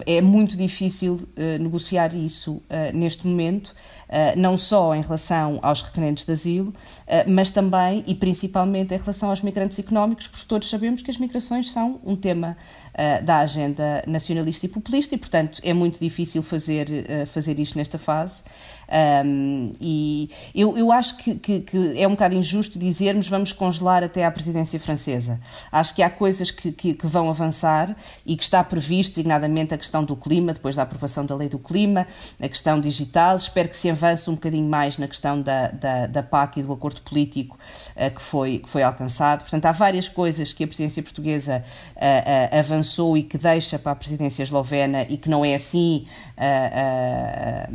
[0.06, 1.26] é, muito difícil
[1.58, 3.74] negociar isso neste momento.
[4.08, 6.72] Eh, não só em relação aos requerentes de asilo,
[7.06, 11.18] eh, mas também e principalmente em relação aos migrantes económicos, porque todos sabemos que as
[11.18, 12.56] migrações são um tema
[12.98, 17.78] uh, da agenda nacionalista e populista e, portanto, é muito difícil fazer, uh, fazer isto
[17.78, 18.42] nesta fase.
[18.90, 24.02] Um, e eu, eu acho que, que, que, é um bocado injusto dizermos vamos congelar
[24.02, 25.38] até à presidência francesa.
[25.70, 29.78] Acho que há coisas que, que, que vão avançar e que está previsto, designadamente a
[29.78, 32.06] questão do clima, depois da aprovação da lei do clima,
[32.40, 33.36] a questão digital.
[33.36, 36.72] Espero que se avance um bocadinho mais na questão da, da, da PAC e do
[36.72, 37.58] acordo político
[37.94, 39.40] uh, que, foi, que foi alcançado.
[39.40, 41.62] Portanto, há várias coisas que a presidência portuguesa
[41.94, 46.06] uh, uh, avançou e que deixa para a presidência eslovena e que não é assim
[46.38, 47.72] uh,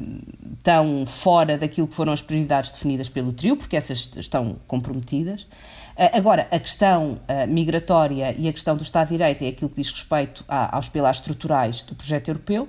[1.04, 5.42] uh, fora daquilo que foram as prioridades definidas pelo trio, porque essas estão comprometidas.
[5.42, 9.82] Uh, agora, a questão migratória e a questão do Estado de Direito é aquilo que
[9.82, 12.68] diz respeito aos pilares estruturais do projeto europeu.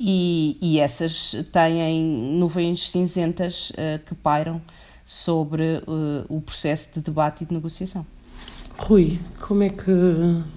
[0.00, 3.72] E, e essas têm nuvens cinzentas
[4.06, 4.62] que pairam
[5.04, 5.82] sobre
[6.28, 8.06] o processo de debate e de negociação.
[8.78, 9.90] Rui, como é que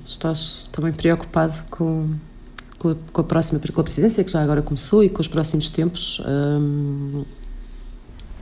[0.05, 2.15] estás também preocupado com,
[2.81, 5.27] com, a, com a próxima com a presidência, que já agora começou, e com os
[5.27, 6.19] próximos tempos?
[6.25, 7.23] Um...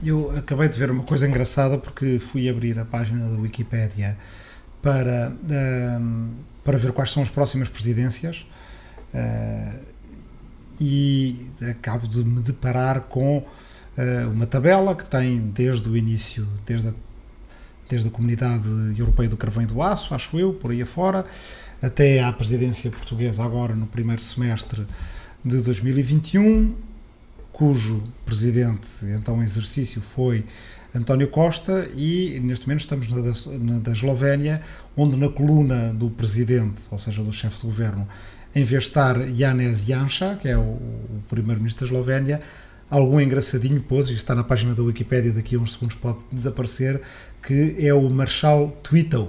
[0.02, 4.16] Eu acabei de ver uma coisa engraçada porque fui abrir a página da Wikipédia
[4.80, 5.30] para,
[6.00, 6.30] um,
[6.64, 8.46] para ver quais são as próximas presidências
[9.12, 9.78] uh,
[10.80, 16.88] e acabo de me deparar com uh, uma tabela que tem desde o início, desde
[16.88, 16.94] a
[17.90, 18.64] desde a Comunidade
[18.96, 21.24] Europeia do Carvão e do Aço, acho eu, por aí afora,
[21.82, 24.86] até à presidência portuguesa agora no primeiro semestre
[25.44, 26.74] de 2021,
[27.52, 30.44] cujo presidente então em exercício foi
[30.94, 34.62] António Costa e neste momento estamos na da, na da Eslovénia,
[34.96, 38.06] onde na coluna do presidente, ou seja, do chefe de governo,
[38.54, 42.40] em vez de estar Janez Janša, que é o, o primeiro-ministro da Eslovénia,
[42.90, 47.00] algum engraçadinho pôs, e está na página da Wikipédia, daqui a uns segundos pode desaparecer,
[47.46, 49.26] que é o Marshal Twitter.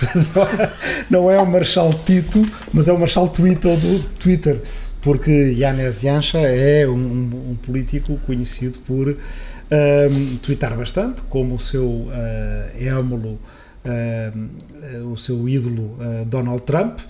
[1.10, 4.60] Não é o Marshal Tito, mas é o Marshal Twitter do Twitter,
[5.02, 11.86] porque Yanes Yancha é um, um, político conhecido por um, twittar bastante, como o seu
[11.86, 12.10] uh,
[12.78, 13.38] émulo,
[13.84, 17.00] uh, o seu ídolo uh, Donald Trump.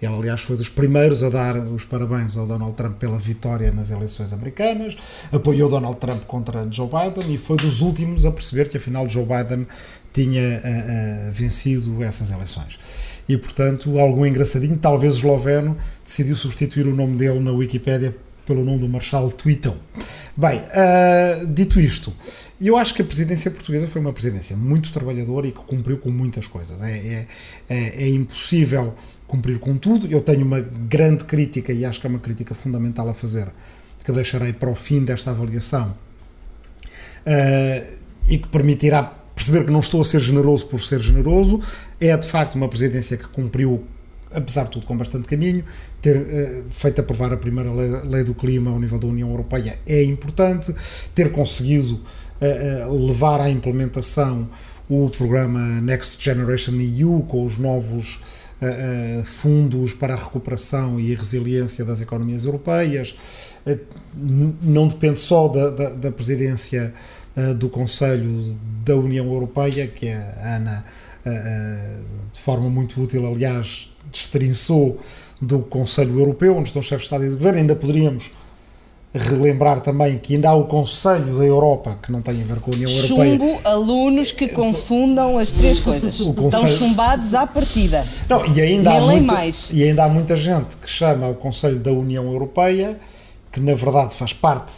[0.00, 3.90] Ele, aliás, foi dos primeiros a dar os parabéns ao Donald Trump pela vitória nas
[3.90, 4.96] eleições americanas,
[5.32, 9.24] apoiou Donald Trump contra Joe Biden e foi dos últimos a perceber que, afinal, Joe
[9.24, 9.66] Biden
[10.12, 12.78] tinha uh, uh, vencido essas eleições.
[13.28, 18.14] E, portanto, algo engraçadinho, talvez esloveno decidiu substituir o nome dele na Wikipédia
[18.46, 19.72] pelo nome do Marshal Twitter.
[20.36, 22.12] Bem, uh, dito isto,
[22.60, 26.10] eu acho que a presidência portuguesa foi uma presidência muito trabalhadora e que cumpriu com
[26.10, 26.80] muitas coisas.
[26.80, 27.26] É, é,
[27.68, 28.94] é, é impossível
[29.26, 30.06] cumprir com tudo.
[30.06, 33.48] Eu tenho uma grande crítica, e acho que é uma crítica fundamental a fazer,
[34.04, 35.96] que deixarei para o fim desta avaliação,
[37.26, 37.96] uh,
[38.28, 39.02] e que permitirá
[39.34, 41.62] perceber que não estou a ser generoso por ser generoso.
[42.00, 43.84] É de facto uma presidência que cumpriu,
[44.32, 45.64] apesar de tudo, com bastante caminho.
[46.00, 49.78] Ter uh, feito aprovar a primeira lei, lei, do clima ao nível da União Europeia
[49.86, 50.74] é importante.
[51.14, 52.00] Ter conseguido
[52.40, 54.48] uh, levar à implementação
[54.88, 58.20] o programa Next Generation EU com os novos
[58.60, 63.16] uh, fundos para a recuperação e a resiliência das economias europeias,
[63.66, 63.78] uh,
[64.62, 66.92] não depende só da, da, da presidência
[67.36, 70.84] uh, do Conselho da União Europeia, que a Ana,
[72.32, 75.00] de forma muito útil, aliás, destrinçou
[75.42, 78.30] do Conselho Europeu, onde estão os chefes de Estado e de Governo, ainda poderíamos
[79.16, 82.70] relembrar também que ainda há o Conselho da Europa, que não tem a ver com
[82.70, 83.38] a União Europeia.
[83.38, 86.20] Chumbo alunos que confundam as três coisas.
[86.20, 86.66] O Conselho...
[86.66, 88.04] Estão chumbados à partida.
[88.28, 89.68] Não, e ainda, há muita, mais.
[89.72, 92.98] e ainda há muita gente que chama o Conselho da União Europeia,
[93.52, 94.72] que na verdade faz parte,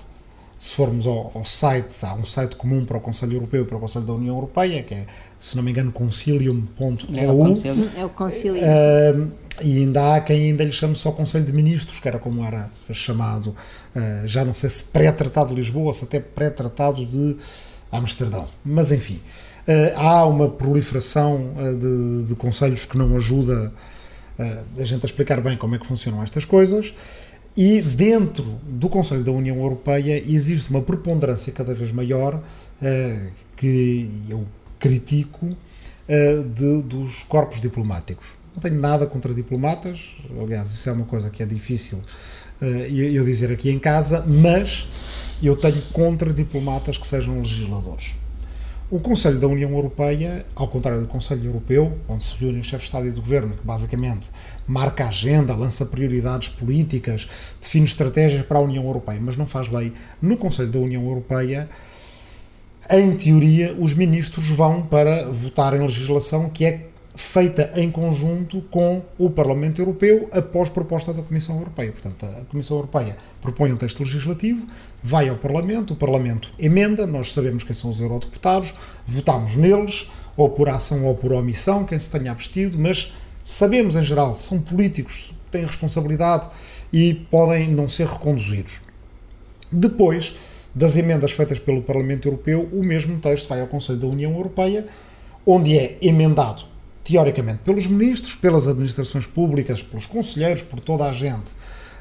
[0.59, 3.77] se formos ao, ao site, há um site comum para o Conselho Europeu e para
[3.77, 5.07] o Conselho da União Europeia, que é,
[5.39, 6.99] se não me engano, concilium.eu.
[7.17, 7.89] É o concilium.
[7.97, 8.65] É o concilium.
[8.65, 12.45] Uh, e ainda há quem ainda lhe chame só Conselho de Ministros, que era como
[12.45, 17.37] era chamado, uh, já não sei se pré-tratado de Lisboa ou se até pré-tratado de
[17.91, 18.47] Amsterdão.
[18.65, 19.21] Mas enfim,
[19.67, 23.73] uh, há uma proliferação uh, de, de, conselhos que não ajuda
[24.79, 26.95] a gente a explicar bem como é que funcionam estas coisas.
[27.57, 32.41] E dentro do Conselho da União Europeia existe uma preponderância cada vez maior
[33.57, 34.45] que eu
[34.79, 35.49] critico
[36.55, 38.38] de, dos corpos diplomáticos.
[38.59, 41.99] Não tenho nada contra diplomatas, aliás, isso é uma coisa que é difícil
[42.61, 48.17] uh, eu dizer aqui em casa, mas eu tenho contra diplomatas que sejam legisladores.
[48.91, 52.81] O Conselho da União Europeia, ao contrário do Conselho Europeu, onde se reúnem os chefes
[52.81, 54.29] de Estado e do Governo, que basicamente
[54.67, 57.29] marca a agenda, lança prioridades políticas,
[57.61, 61.69] define estratégias para a União Europeia, mas não faz lei, no Conselho da União Europeia,
[62.91, 69.05] em teoria, os ministros vão para votar em legislação que é feita em conjunto com
[69.19, 71.91] o Parlamento Europeu após proposta da Comissão Europeia.
[71.91, 74.65] Portanto, a Comissão Europeia propõe um texto legislativo,
[75.03, 78.73] vai ao Parlamento, o Parlamento emenda, nós sabemos quem são os eurodeputados,
[79.05, 84.05] votamos neles, ou por ação ou por omissão, quem se tenha abstido, mas sabemos em
[84.05, 86.49] geral, são políticos, têm responsabilidade
[86.93, 88.81] e podem não ser reconduzidos.
[89.73, 90.37] Depois
[90.73, 94.87] das emendas feitas pelo Parlamento Europeu, o mesmo texto vai ao Conselho da União Europeia,
[95.45, 96.68] onde é emendado
[97.09, 101.53] teoricamente, pelos ministros, pelas administrações públicas, pelos conselheiros, por toda a gente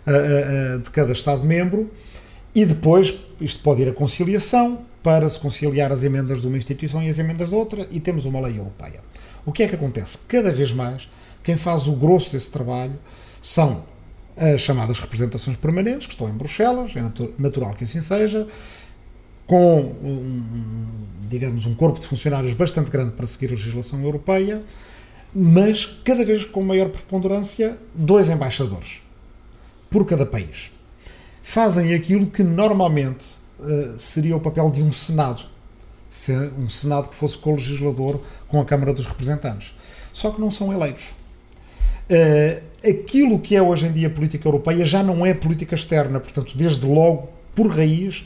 [0.06, 1.90] uh, uh, de cada Estado-membro,
[2.54, 7.02] e depois isto pode ir à conciliação para se conciliar as emendas de uma instituição
[7.02, 9.00] e as emendas de outra, e temos uma lei europeia.
[9.46, 10.20] O que é que acontece?
[10.28, 11.10] Cada vez mais,
[11.42, 13.00] quem faz o grosso desse trabalho
[13.42, 13.86] são
[14.36, 17.02] as chamadas representações permanentes, que estão em Bruxelas, é
[17.40, 18.46] natural que assim seja,
[19.46, 20.44] com, um,
[21.30, 24.62] digamos, um corpo de funcionários bastante grande para seguir a legislação europeia,
[25.36, 29.02] mas cada vez com maior preponderância, dois embaixadores
[29.90, 30.72] por cada país.
[31.42, 33.26] Fazem aquilo que normalmente
[33.60, 35.44] uh, seria o papel de um Senado,
[36.10, 39.74] se um Senado que fosse co-legislador com a Câmara dos Representantes.
[40.12, 41.16] Só que não são eleitos.
[42.10, 46.58] Uh, aquilo que é hoje em dia política europeia já não é política externa, portanto,
[46.58, 48.26] desde logo, por raiz,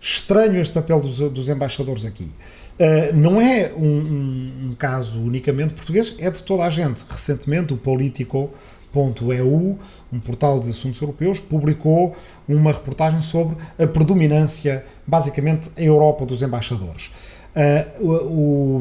[0.00, 2.30] estranho este papel dos, dos embaixadores aqui.
[2.80, 7.04] Uh, não é um, um, um, caso unicamente português, é de toda a gente.
[7.10, 9.78] Recentemente, o Politico.eu,
[10.10, 12.16] um portal de assuntos europeus, publicou
[12.48, 17.10] uma reportagem sobre a predominância, basicamente, a Europa dos embaixadores.
[17.50, 18.80] Uh, o,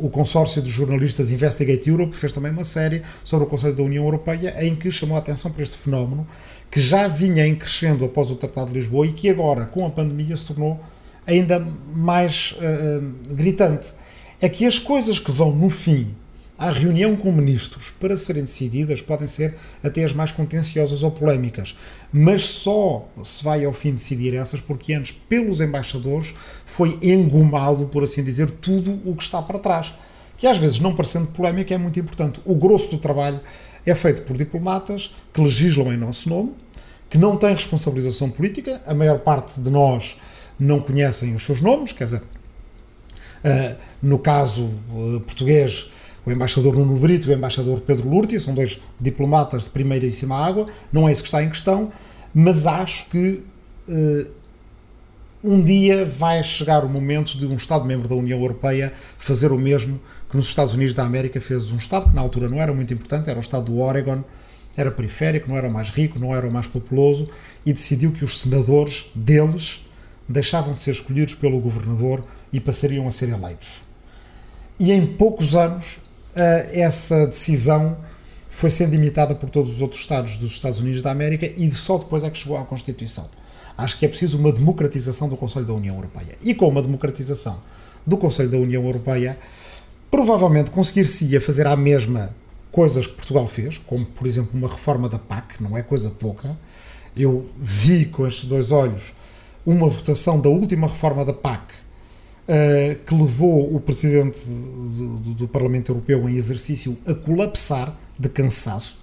[0.00, 3.82] o, o, consórcio de jornalistas Investigate Europe fez também uma série sobre o Conselho da
[3.82, 6.26] União Europeia em que chamou a atenção para este fenómeno
[6.70, 9.90] que já vinha em crescendo após o Tratado de Lisboa e que agora, com a
[9.90, 10.80] pandemia, se tornou
[11.26, 11.58] ainda
[11.94, 13.92] mais uh, gritante.
[14.40, 16.14] É que as coisas que vão no fim
[16.58, 21.76] à reunião com ministros para serem decididas podem ser até as mais contenciosas ou polémicas,
[22.12, 26.34] mas só se vai ao fim decidir essas porque antes, pelos embaixadores,
[26.64, 29.94] foi engomado, por assim dizer, tudo o que está para trás.
[30.38, 32.40] Que às vezes, não parecendo polémica, é muito importante.
[32.44, 33.40] O grosso do trabalho
[33.84, 36.52] é feito por diplomatas que legislam em nosso nome,
[37.08, 40.16] que não têm responsabilização política, a maior parte de nós
[40.58, 45.90] não conhecem os seus nomes, quer dizer, uh, no caso uh, português,
[46.24, 50.66] o embaixador Nuno Brito e o embaixador Pedro Lurti, são dois diplomatas de primeiríssima água,
[50.92, 51.92] não é isso que está em questão,
[52.34, 53.44] mas acho que
[53.88, 54.30] uh,
[55.44, 60.00] um dia vai chegar o momento de um Estado-membro da União Europeia fazer o mesmo
[60.28, 62.92] que nos Estados Unidos da América fez um Estado que na altura não era muito
[62.92, 64.24] importante, era o Estado do Oregon,
[64.76, 67.28] era periférico, não era o mais rico, não era o mais populoso,
[67.64, 69.85] e decidiu que os senadores deles
[70.28, 73.82] deixavam de ser escolhidos pelo governador e passariam a ser eleitos.
[74.78, 76.00] E em poucos anos,
[76.34, 77.96] eh, essa decisão
[78.48, 81.98] foi sendo imitada por todos os outros Estados dos Estados Unidos da América e só
[81.98, 83.28] depois é que chegou à Constituição.
[83.76, 86.34] Acho que é preciso uma democratização do Conselho da União Europeia.
[86.42, 87.62] E com uma democratização
[88.06, 89.38] do Conselho da União Europeia,
[90.10, 92.34] provavelmente conseguir-se-ia fazer a mesma
[92.70, 96.56] coisas que Portugal fez, como por exemplo uma reforma da PAC, não é coisa pouca.
[97.16, 99.12] Eu vi com estes dois olhos
[99.66, 101.74] uma votação da última reforma da PAC
[102.46, 108.28] uh, que levou o presidente do, do, do, Parlamento Europeu em exercício a colapsar de
[108.28, 109.00] cansaço.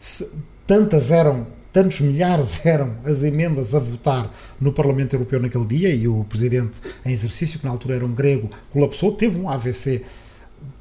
[0.00, 5.94] Se, tantas eram, tantos milhares eram as emendas a votar no Parlamento Europeu naquele dia
[5.94, 10.02] e o presidente em exercício, que na altura era um grego, colapsou, teve um AVC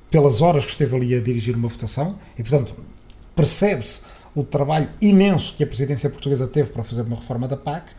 [0.10, 2.74] pelas horas que esteve ali a dirigir uma votação e, portanto,
[3.36, 7.92] percebe-se o trabalho imenso que a presidência portuguesa teve para fazer uma reforma da PAC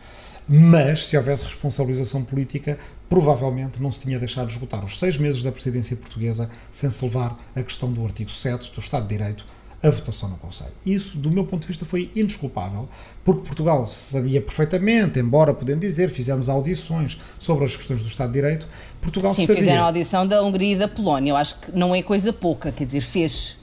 [0.49, 5.51] mas se houvesse responsabilização política, provavelmente não se tinha deixado esgotar os seis meses da
[5.51, 9.45] presidência portuguesa sem se levar a questão do artigo 7 do Estado de Direito
[9.81, 10.71] a votação no Conselho.
[10.85, 12.89] Isso, do meu ponto de vista, foi indesculpável,
[13.23, 18.33] porque Portugal sabia perfeitamente, embora podendo dizer, fizemos audições sobre as questões do Estado de
[18.33, 18.67] Direito,
[19.01, 19.61] Portugal Sim, sabia.
[19.61, 21.31] fizeram a audição da Hungria e da Polónia.
[21.31, 23.58] Eu acho que não é coisa pouca, quer dizer, fez.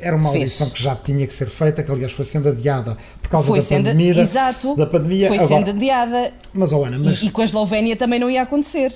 [0.00, 0.42] Era uma Fez.
[0.44, 3.58] audição que já tinha que ser feita, que aliás foi sendo adiada por causa Foi
[3.58, 4.22] da sendo, pandemia.
[4.22, 5.28] exato, Da pandemia.
[5.28, 6.32] foi Agora, sendo adiada.
[6.54, 8.92] mas, oh Ana, mas E, e com a Eslovénia também não ia acontecer.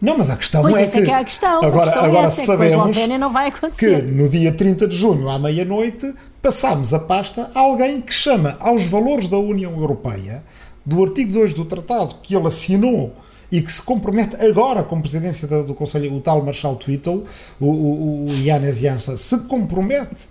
[0.00, 1.62] Não, mas a questão Pois é essa que, é que é a questão.
[1.62, 4.02] agora, a questão agora é é que a sabemos Eslovénia não vai que acontecer.
[4.02, 8.84] no dia 30 de junho à meia-noite passámos a pasta a alguém que chama aos
[8.86, 10.44] valores da União Europeia,
[10.86, 13.12] do artigo 2 do tratado que ele assinou
[13.50, 17.14] e que se compromete agora com a presidência do, do Conselho, o tal Marshal Twitter,
[17.58, 20.28] o, o, o Jansa, se compromete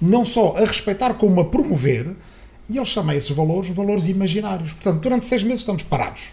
[0.00, 2.14] não só a respeitar como a promover,
[2.68, 4.72] e ele chama esses valores valores imaginários.
[4.72, 6.32] Portanto, durante seis meses estamos parados.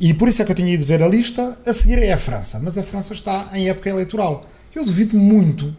[0.00, 1.56] E por isso é que eu tinha ido ver a lista.
[1.66, 4.46] A seguir é a França, mas a França está em época eleitoral.
[4.74, 5.76] Eu duvido muito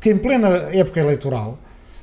[0.00, 1.58] que, em plena época eleitoral,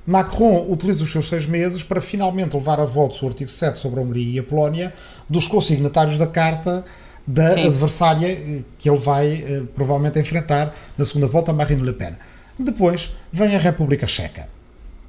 [0.06, 4.00] Macron utilize os seus seis meses para finalmente levar a votos o artigo 7 sobre
[4.00, 4.94] a Hungria e a Polónia
[5.28, 6.86] dos consignatários da carta
[7.28, 7.68] da Sim.
[7.68, 12.14] adversária eh, que ele vai eh, provavelmente enfrentar na segunda volta, Marine Le Pen.
[12.60, 14.48] Depois vem a República Checa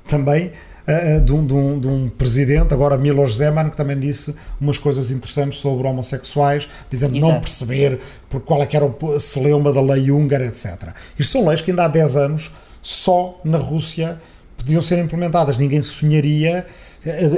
[0.09, 0.51] também
[0.87, 4.79] eh, de, um, de um- de um presidente, agora Miloš Zeman, que também disse umas
[4.79, 7.41] coisas interessantes sobre homossexuais, dizendo não Exato.
[7.43, 8.01] perceber
[8.31, 10.95] por qual é que era o celeuma da lei húngara, etc.
[11.19, 14.19] Isto são leis que ainda há 10 anos só na Rússia
[14.57, 15.59] podiam ser implementadas.
[15.59, 16.65] Ninguém sonharia.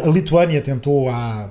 [0.04, 1.48] A Lituânia tentou há,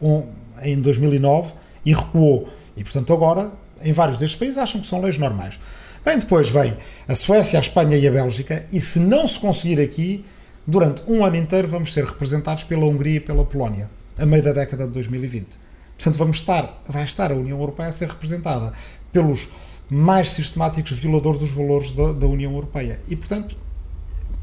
[0.00, 0.26] um-
[0.62, 1.52] em 2009
[1.84, 2.48] e recuou.
[2.76, 3.52] E, portanto, agora,
[3.82, 5.58] em vários destes países, acham que são leis normais.
[6.04, 6.76] Bem, depois vem
[7.06, 10.24] a Suécia, a Espanha e a Bélgica, e se não se conseguir aqui,
[10.66, 14.52] durante um ano inteiro vamos ser representados pela Hungria e pela Polónia, a meio da
[14.52, 15.58] década de 2020.
[15.94, 18.72] Portanto, vamos estar, vai estar a União Europeia a ser representada
[19.12, 19.48] pelos
[19.88, 22.98] mais sistemáticos violadores dos valores da, da União Europeia.
[23.08, 23.56] E, portanto,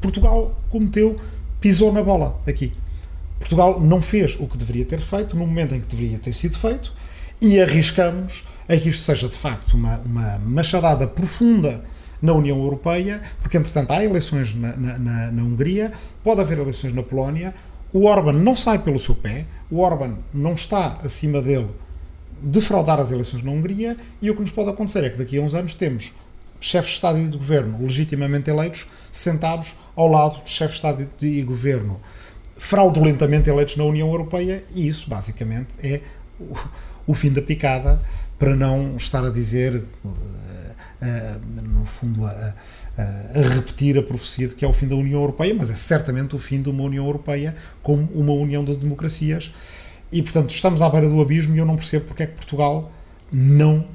[0.00, 1.16] Portugal cometeu,
[1.60, 2.72] pisou na bola aqui.
[3.38, 6.56] Portugal não fez o que deveria ter feito no momento em que deveria ter sido
[6.56, 6.94] feito
[7.40, 11.82] e arriscamos a que isto seja de facto uma, uma machadada profunda
[12.22, 14.98] na União Europeia, porque entretanto há eleições na, na,
[15.30, 15.90] na- Hungria,
[16.22, 17.54] pode haver eleições na Polónia,
[17.92, 21.68] o Orban não sai pelo seu pé, o Orban não está acima dele
[22.42, 25.42] defraudar as eleições na Hungria e o que nos pode acontecer é que daqui a
[25.42, 26.12] uns anos temos
[26.60, 31.08] chefes de Estado e de Governo legitimamente eleitos sentados ao lado de chefes de Estado
[31.22, 32.00] e Governo
[32.56, 36.00] fraudulentamente eleitos na União Europeia e isso basicamente é
[37.10, 38.00] o, fim da picada
[38.38, 40.08] para não estar a dizer eh,
[41.02, 42.54] eh, no fundo a-
[42.98, 46.34] a repetir a profecia de que é o fim da União Europeia, mas é certamente
[46.36, 49.52] o fim de uma União Europeia como uma união de democracias.
[50.12, 52.90] E portanto estamos à beira do abismo e eu não percebo porque é que Portugal
[53.32, 53.86] não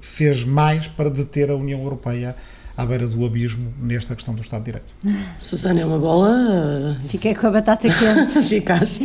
[0.00, 2.36] fez mais para deter a União Europeia
[2.76, 4.94] à beira do abismo nesta questão do Estado de Direito.
[5.38, 6.96] Susana é uma bola.
[7.08, 8.42] Fiquei com a batata quente.
[8.48, 9.04] Ficaste.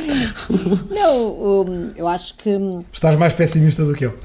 [0.90, 2.50] Não, o- eu acho que.
[2.92, 4.18] Estás mais pessimista do que eu.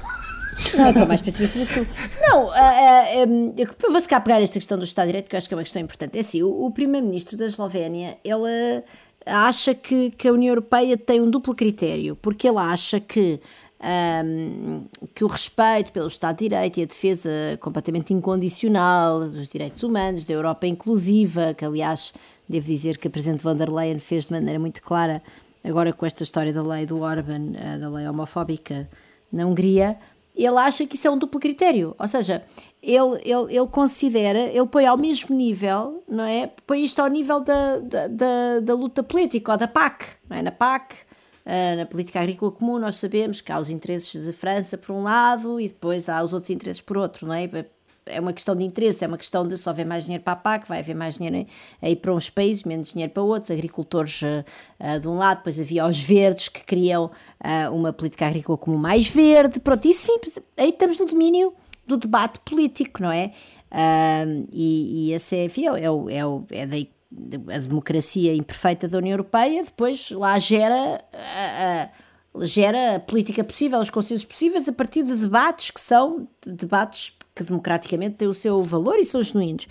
[0.75, 1.87] Não, eu estou mais pessimista do que tu.
[2.21, 5.35] Não, ah, hum, eu vou se cá pegar esta questão do Estado de Direito, que
[5.35, 6.15] eu acho que é uma questão importante.
[6.17, 8.83] É assim, o, o primeiro-ministro da Eslovénia, ele
[9.25, 13.39] acha que, que a União Europeia tem um duplo critério, porque ele acha que,
[13.83, 17.29] ahm, que o respeito pelo Estado de Direito e a defesa
[17.59, 22.13] completamente incondicional dos direitos humanos, da Europa inclusiva, que aliás,
[22.47, 25.21] devo dizer que a Presidente von der Leyen fez de maneira muito clara,
[25.63, 28.89] agora com esta história da lei do Orban, ah, da lei homofóbica
[29.31, 29.97] na Hungria,
[30.35, 32.43] ele acha que isso é um duplo critério, ou seja,
[32.81, 36.49] ele, ele, ele considera, ele põe ao mesmo nível, não é?
[36.65, 40.41] Põe isto ao nível da, da, da, da luta política ou da PAC, não é?
[40.41, 40.95] Na PAC,
[41.77, 45.59] na política agrícola comum, nós sabemos que há os interesses de França por um lado
[45.59, 47.49] e depois há os outros interesses por outro, não é?
[48.05, 50.35] É uma questão de interesse, é uma questão de se houver mais dinheiro para a
[50.35, 51.47] PAC, vai haver mais dinheiro
[51.81, 54.43] aí para uns países, menos dinheiro para outros, agricultores ah,
[54.77, 58.77] ah, de um lado, depois havia os verdes que queriam ah, uma política agrícola comum
[58.77, 61.53] mais verde, pronto, isso sim, aí estamos no domínio
[61.87, 63.31] do debate político, não é?
[63.71, 65.89] Ah, e, e esse é, enfim, é, é,
[66.25, 66.89] o- é daí
[67.53, 73.79] a democracia imperfeita da União Europeia, depois lá gera a, a- gera a política possível,
[73.79, 78.61] os consensos possíveis a partir de debates que são debates que democraticamente têm o seu
[78.63, 79.67] valor e são genuínos.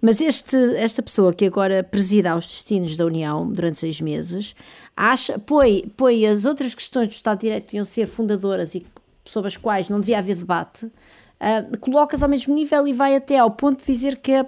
[0.00, 4.54] Mas este, esta pessoa que agora presida aos destinos da União durante seis meses,
[4.96, 8.86] acha, põe, põe as outras questões do Estado de Direito que deviam ser fundadoras e
[9.24, 10.92] sobre as quais não devia haver debate,
[11.40, 14.46] ah, colocas ao mesmo nível e vai até ao ponto de dizer que a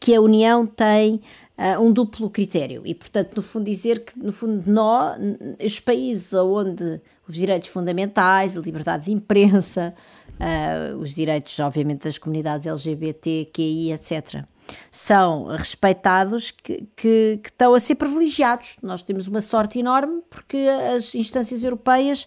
[0.00, 1.20] que a União tem
[1.56, 5.18] ah, um duplo critério e, portanto, no fundo dizer que, no fundo, nós,
[5.64, 9.94] os países onde os direitos fundamentais, a liberdade de imprensa,
[10.38, 14.44] ah, os direitos, obviamente, das comunidades LGBTQI, etc.,
[14.90, 18.76] são respeitados que, que, que estão a ser privilegiados.
[18.82, 20.56] Nós temos uma sorte enorme porque
[20.96, 22.26] as instâncias europeias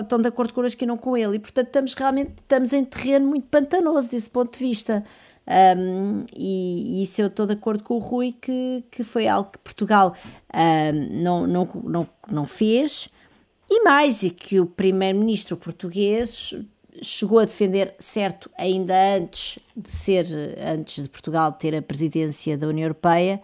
[0.00, 1.36] estão de acordo connosco e não com ele.
[1.36, 5.04] E, portanto, estamos realmente estamos em terreno muito pantanoso desse ponto de vista.
[5.48, 9.50] Um, e, e, isso eu estou de acordo com o Rui que, que foi algo
[9.50, 10.14] que Portugal
[10.54, 13.08] um, não, não, não, não fez.
[13.70, 16.54] E mais, e que o primeiro-ministro português
[17.02, 20.26] chegou a defender, certo, ainda antes de ser,
[20.58, 23.40] antes de Portugal ter a presidência da União Europeia,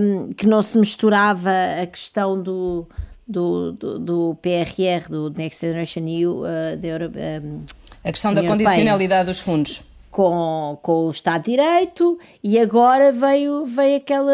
[0.00, 1.50] um, que não se misturava
[1.82, 2.86] a questão do,
[3.26, 7.12] do, do, do PRR, do Next Generation EU, uh, da Euro,
[7.42, 7.64] um,
[8.04, 9.82] a questão da condicionalidade dos fundos.
[10.16, 14.32] Com, com o Estado de Direito e agora veio, veio aquela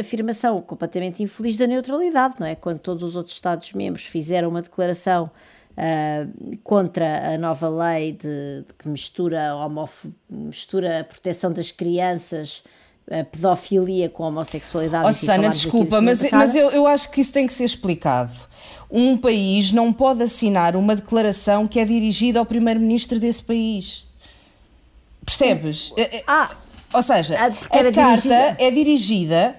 [0.00, 2.56] afirmação completamente infeliz da neutralidade, não é?
[2.56, 5.30] Quando todos os outros Estados-membros fizeram uma declaração
[5.70, 12.64] uh, contra a nova lei de, de que mistura, homof mistura a proteção das crianças
[13.08, 15.06] a pedofilia com a homossexualidade.
[15.08, 18.32] Oh, Susana, desculpa, mas, mas eu, eu acho que isso tem que ser explicado.
[18.90, 24.09] Um país não pode assinar uma declaração que é dirigida ao primeiro-ministro desse país.
[25.24, 25.92] Percebes?
[26.26, 26.50] Ah,
[26.92, 28.56] Ou seja, a, a carta dirigida.
[28.58, 29.56] é dirigida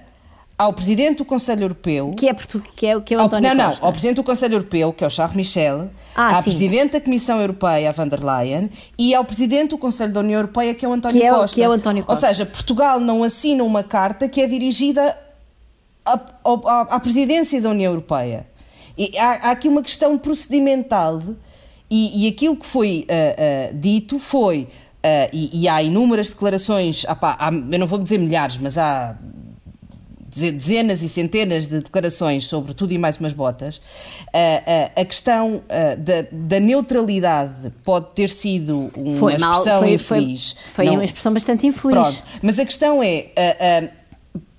[0.57, 2.11] ao Presidente do Conselho Europeu.
[2.15, 2.35] Que é,
[2.75, 3.79] que é, que é o António ao, Não, Costa.
[3.81, 6.43] não, ao Presidente do Conselho Europeu, que é o Charles Michel, ah, à sim.
[6.51, 10.37] Presidente da Comissão Europeia, a van der Leyen, e ao Presidente do Conselho da União
[10.39, 11.55] Europeia, que é o António que é, Costa.
[11.55, 12.27] Que é o António Costa.
[12.27, 15.17] Ou seja, Portugal não assina uma carta que é dirigida
[16.05, 18.45] à, à, à Presidência da União Europeia.
[18.95, 21.21] E há, há aqui uma questão procedimental
[21.89, 24.67] e, e aquilo que foi uh, uh, dito foi,
[25.03, 29.15] uh, e, e, há inúmeras declarações, há, eu não vou dizer milhares, mas há
[30.33, 33.81] dezenas e centenas de declarações sobre tudo e mais umas botas,
[34.95, 35.61] a questão
[35.97, 40.55] da, da neutralidade pode ter sido uma foi expressão mal, foi, infeliz.
[40.71, 41.99] Foi, foi uma expressão bastante infeliz.
[41.99, 43.91] Pronto, mas a questão é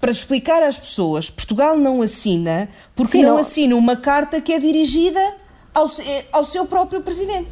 [0.03, 4.53] para explicar às pessoas, Portugal não assina porque Sim, não, não, assina uma carta que
[4.53, 5.36] é dirigida
[5.72, 5.86] ao,
[6.32, 7.47] ao seu próprio presidente.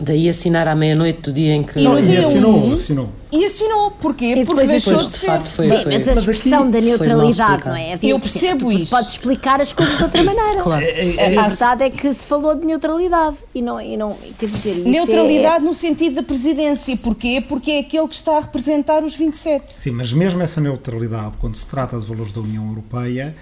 [0.00, 1.80] Daí assinar à meia-noite do dia em que.
[1.80, 3.08] Não, e assinou, um, assinou.
[3.30, 4.34] E assinou, porquê?
[4.34, 5.26] E Porque deixou depois, de, ser.
[5.26, 7.98] facto, foi, Sim, foi, mas a expressão da neutralidade, não é?
[8.02, 8.90] Eu percebo isso.
[8.90, 10.62] Pode explicar as coisas de outra maneira.
[10.62, 10.84] Claro.
[10.84, 14.88] A verdade é que se falou de neutralidade e não, e não quer dizer isso
[14.88, 15.66] Neutralidade é...
[15.66, 16.96] no sentido da presidência.
[16.96, 17.42] Porquê?
[17.46, 19.72] Porque é aquele que está a representar os 27.
[19.72, 23.34] Sim, mas mesmo essa neutralidade, quando se trata de valores da União Europeia,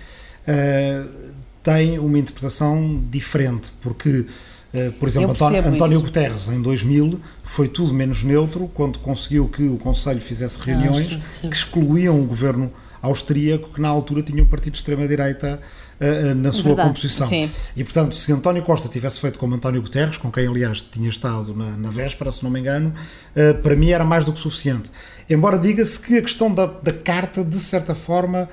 [0.47, 1.33] uh,
[1.63, 4.50] tem uma interpretação diferente, porque Uh,
[4.99, 10.21] por exemplo, António, Guterres, em 2000, foi tudo menos neutro quando conseguiu que o Conselho
[10.21, 14.79] fizesse reuniões ah, que excluíam o governo austríaco, que na altura tinha um partido de
[14.79, 15.61] extrema-direita
[16.01, 16.89] uh, na sua Verdade.
[16.89, 17.27] composição.
[17.27, 17.51] Sim.
[17.77, 21.55] E, portanto, se António Costa tivesse feito como António Guterres, com quem, aliás, tinha estado
[21.55, 22.93] na, na véspera, se não me engano,
[23.35, 24.91] uh, para mim era mais do que suficiente.
[25.29, 28.49] Embora diga-se que a questão da, da carta, de certa forma,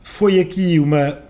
[0.00, 1.27] foi aqui uma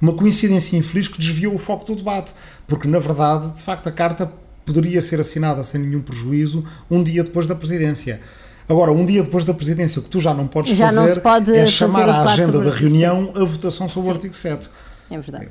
[0.00, 2.32] uma coincidência infeliz que desviou o foco do debate,
[2.66, 4.32] porque na verdade, de facto, a carta
[4.64, 8.20] poderia ser assinada sem nenhum prejuízo um dia depois da presidência.
[8.68, 11.20] Agora, um dia depois da presidência, o que tu já não podes já fazer não
[11.20, 13.38] pode é chamar à agenda da reunião 7.
[13.38, 14.08] a votação sobre Sim.
[14.08, 14.70] o artigo 7.
[15.10, 15.48] É verdade.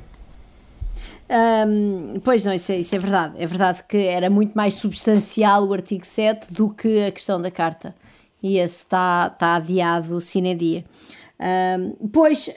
[1.68, 3.34] Hum, pois não, isso é, isso é verdade.
[3.38, 7.50] É verdade que era muito mais substancial o artigo 7 do que a questão da
[7.50, 7.94] carta.
[8.42, 10.84] E esse está, está adiado sine dia.
[12.12, 12.50] Pois,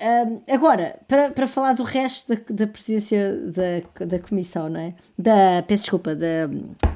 [0.50, 4.94] agora, para, para falar do resto da, da presidência da, da Comissão, não é?
[5.18, 6.50] Da, peço desculpa, da,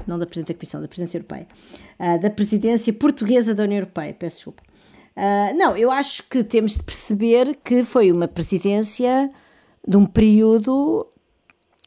[0.06, 1.48] não da Presidente da Comissão, da Presidência Europeia,
[2.00, 4.64] uh, da Presidência Portuguesa da União Europeia, peço desculpa.
[5.16, 9.32] Uh, não, eu acho que temos de perceber que foi uma presidência
[9.88, 11.08] de um período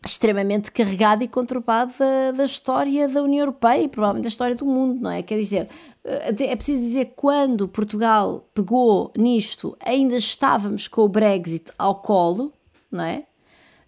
[0.04, 1.92] extremamente carregado e conturbado
[2.34, 5.22] da, história da União Europeia e provavelmente da história do mundo, não é?
[5.22, 5.68] Quer dizer,
[6.04, 12.52] é preciso dizer quando Portugal pegou nisto, ainda estávamos com o Brexit ao colo,
[12.90, 13.24] não é?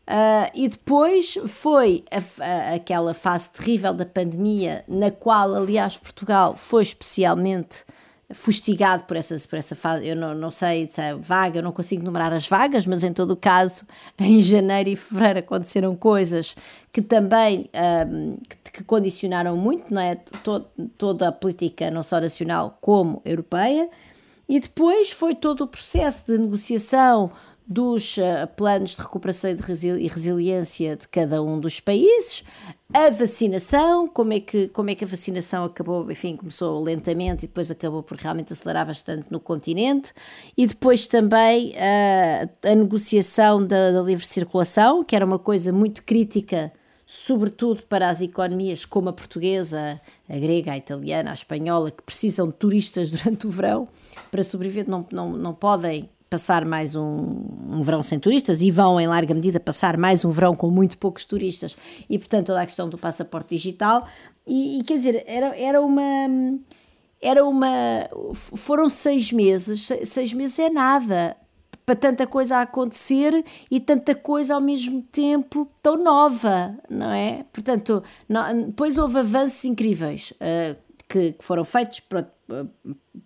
[0.03, 6.57] Uh, e depois foi a, a, aquela fase terrível da pandemia, na qual, aliás, Portugal
[6.57, 7.85] foi especialmente
[8.33, 11.73] fustigado por essa, por essa fase, eu não, não sei se é vaga, eu não
[11.73, 13.85] consigo numerar as vagas, mas em todo o caso,
[14.19, 16.55] em janeiro e fevereiro aconteceram coisas
[16.93, 17.71] que também
[18.07, 20.15] um, que, que, condicionaram muito não é?
[20.45, 20.67] Todo,
[20.99, 23.89] toda a política, não só nacional como europeia,
[24.49, 27.31] e depois foi todo o processo de negociação
[27.67, 32.45] dos uh, planos de recuperação e, de resili resiliência de cada um dos países,
[32.93, 37.49] a vacinação, como é, que, como é que a vacinação acabou, enfim, começou lentamente e
[37.49, 40.13] depois acabou por realmente acelerar bastante no continente,
[40.57, 46.03] e depois também uh, a negociação da, da livre circulação, que era uma coisa muito
[46.03, 46.73] crítica
[47.15, 52.47] sobretudo para as economias como a portuguesa, a grega, a italiana, a espanhola, que precisam
[52.47, 53.87] de turistas durante o verão
[54.31, 58.99] para sobreviver, não, não, não podem passar mais um, um, verão sem turistas e vão,
[58.99, 61.77] em larga medida, passar mais um verão com muito poucos turistas
[62.09, 64.09] e, portanto, toda a questão do passaporte digital.
[64.47, 66.03] E, e quer dizer, era, era uma.
[67.21, 67.69] Era uma.
[68.33, 71.37] Foram seis meses, seis meses é nada
[71.85, 77.45] para tanta coisa a acontecer e tanta coisa ao mesmo tempo tão nova, não é?
[77.53, 80.77] Portanto, não, depois houve avanços incríveis uh,
[81.13, 82.27] que, que, foram feitos, por,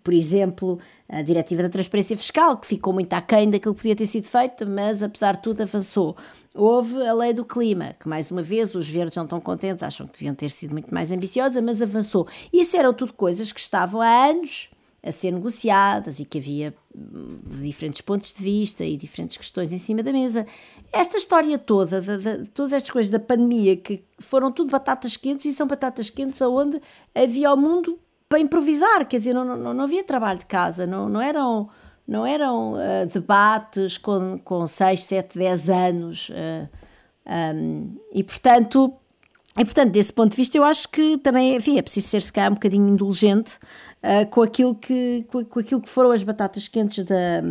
[0.03, 0.77] por exemplo,
[1.07, 4.67] a Diretiva da Transparência Fiscal, que ficou muito aquém daquilo que podia ter sido feito,
[4.67, 6.17] mas apesar de tudo avançou.
[6.53, 10.05] Houve a Lei do Clima, que mais uma vez os verdes não estão contentes, acham
[10.05, 12.27] que deviam ter sido muito mais ambiciosa, mas avançou.
[12.51, 14.69] Isso eram tudo coisas que estavam há anos
[15.03, 19.77] a ser negociadas e que havia hum, diferentes pontos de vista e diferentes questões em
[19.77, 20.45] cima da mesa.
[20.91, 25.15] Esta história toda, de, de, de, todas estas coisas da pandemia, que foram tudo batatas
[25.15, 26.81] quentes e são batatas quentes onde
[27.13, 31.07] havia o mundo para improvisar, quer dizer, não, não, não havia trabalho de casa, não,
[31.07, 31.69] não eram,
[32.05, 36.29] não eram uh, debates com, com 6, 7, 10 anos.
[36.29, 36.67] Uh,
[37.55, 38.93] um, e portanto.
[39.57, 42.31] E, portanto, desse ponto de vista, eu acho que também, enfim, é preciso ser, se
[42.31, 43.57] calhar, um bocadinho indulgente
[44.03, 47.41] uh, com, aquilo que, com, com, aquilo que foram as batatas quentes da,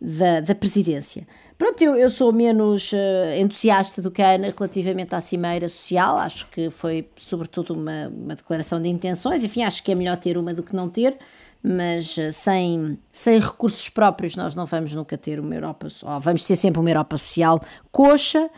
[0.00, 1.26] da, da presidência.
[1.58, 2.96] Pronto, eu, eu sou menos uh,
[3.36, 8.36] entusiasta do que a Ana relativamente à Cimeira Social, acho que foi sobretudo uma, uma
[8.36, 11.16] declaração de intenções, enfim, acho que é melhor ter uma do que não ter,
[11.60, 15.88] mas uh, sem, sem recursos próprios nós não vamos nunca ter uma Europa,
[16.20, 17.60] vamos ter sempre uma Europa social
[17.90, 18.48] coxa.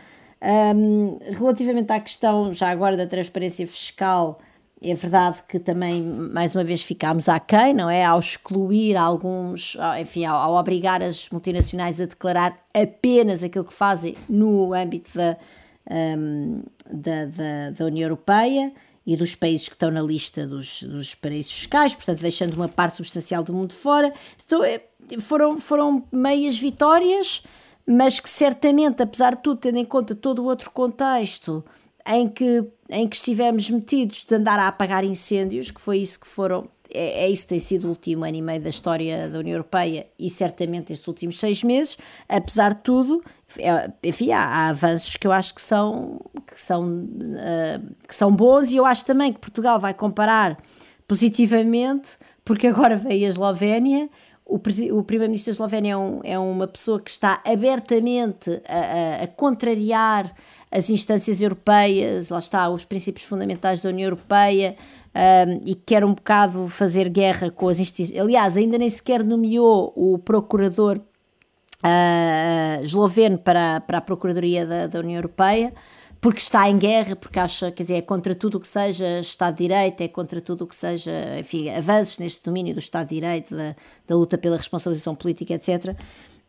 [0.41, 4.39] Um, relativamente à questão, já agora, da transparência fiscal,
[4.81, 8.05] é verdade que também, mais uma vez, ficámos aquém, não é?
[8.05, 14.15] Ao excluir alguns, enfim, ao, ao, obrigar as multinacionais a declarar apenas aquilo que fazem
[14.29, 15.37] no âmbito da,
[15.89, 16.61] um,
[16.91, 18.71] da, da, da, União Europeia
[19.05, 22.97] e dos países que estão na lista dos, dos paraísos fiscais, portanto, deixando uma parte
[22.97, 24.13] substancial do mundo fora.
[24.45, 24.81] Então, é,
[25.19, 27.41] foram, foram meias vitórias,
[27.87, 31.63] mas que certamente, apesar de tudo, tendo em conta todo o outro contexto
[32.05, 36.27] em que, em que estivemos metidos de andar a apagar incêndios, que foi isso que
[36.27, 39.39] foram, é, é isso que tem sido o último ano e meio da história da
[39.39, 43.23] União Europeia e certamente estes últimos seis meses, apesar de tudo,
[43.57, 48.35] é, enfim, há, há, avanços que eu acho que são, que, são, uh, que são
[48.35, 50.57] bons e eu acho também que Portugal vai comparar
[51.07, 54.09] positivamente, porque agora veio a Eslovénia.
[54.49, 59.23] O, o Primeiro-Ministro da Eslovénia é, um, é, uma pessoa que está abertamente a, a,
[59.23, 60.33] a contrariar
[60.71, 64.77] as instâncias europeias, lá está, os princípios fundamentais da União Europeia
[65.13, 68.19] um, e quer um bocado fazer guerra com as instituições.
[68.19, 74.99] Aliás, ainda nem sequer nomeou o procurador uh, esloveno para, para a Procuradoria da, da
[74.99, 75.73] União Europeia
[76.19, 79.55] porque está em guerra, porque acha, quer dizer, é contra tudo o que seja Estado
[79.55, 83.15] de Direito, é contra tudo o que seja, enfim, avanços neste domínio do Estado de
[83.15, 83.75] Direito, da,
[84.07, 85.95] da luta pela responsabilização política, etc.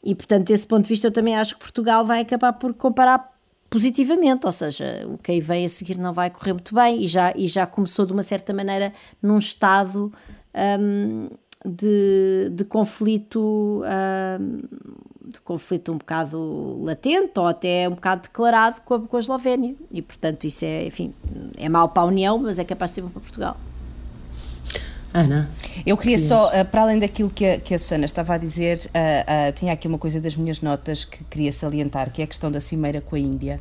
[0.03, 3.37] E, portanto, desse ponto de vista, eu também acho que Portugal vai acabar por comparar
[3.69, 7.09] positivamente, ou seja, o que aí vem a seguir não vai correr muito bem e
[7.09, 10.11] já, e já começou de uma certa maneira num estado
[10.81, 11.29] um,
[11.65, 13.83] de, de conflito
[14.41, 14.61] um,
[15.29, 19.75] de conflito um bocado latente ou até um bocado declarado com a, com a Eslovénia
[19.93, 21.15] e portanto isso é, enfim,
[21.57, 23.57] é mau para a União, mas é capaz de ser bom para Portugal.
[25.13, 25.51] Ana.
[25.87, 28.79] Eu queria só, uh, para além daquilo que a, que a Susana estava a dizer,
[28.79, 32.29] uh, uh, tinha aqui uma coisa das minhas notas que queria salientar, que é a
[32.29, 33.61] questão da cimeira com a Índia.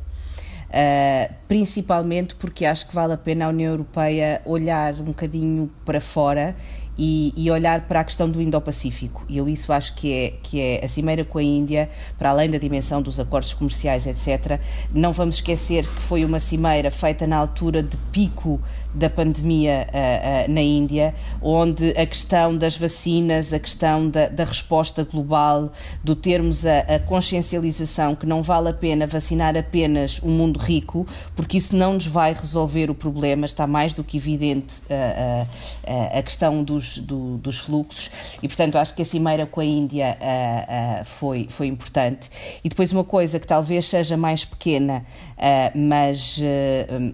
[1.48, 6.54] principalmente porque acho que vale a pena a União Europeia olhar um bocadinho para fora
[6.98, 9.24] e, e, olhar para a questão do Indo-Pacífico.
[9.28, 11.88] E eu isso acho que é, que é a cimeira com a Índia,
[12.18, 14.60] para além da dimensão dos acordos comerciais, etc.
[14.92, 18.60] Não vamos esquecer que foi uma cimeira feita na altura de pico
[18.98, 24.44] da pandemia uh, uh, na Índia, onde a questão das vacinas, a questão da, da
[24.44, 25.70] resposta global,
[26.02, 31.06] do termos a, a, consciencialização que não vale a pena vacinar apenas o mundo rico,
[31.36, 35.46] porque isso não nos vai resolver o problema, está mais do que evidente uh,
[36.12, 38.10] a questão dos, do, dos fluxos,
[38.42, 40.18] e portanto acho que a cimeira com a Índia
[41.04, 42.28] foi, foi importante.
[42.64, 45.04] E depois uma coisa que talvez seja mais pequena,
[45.74, 46.40] mas,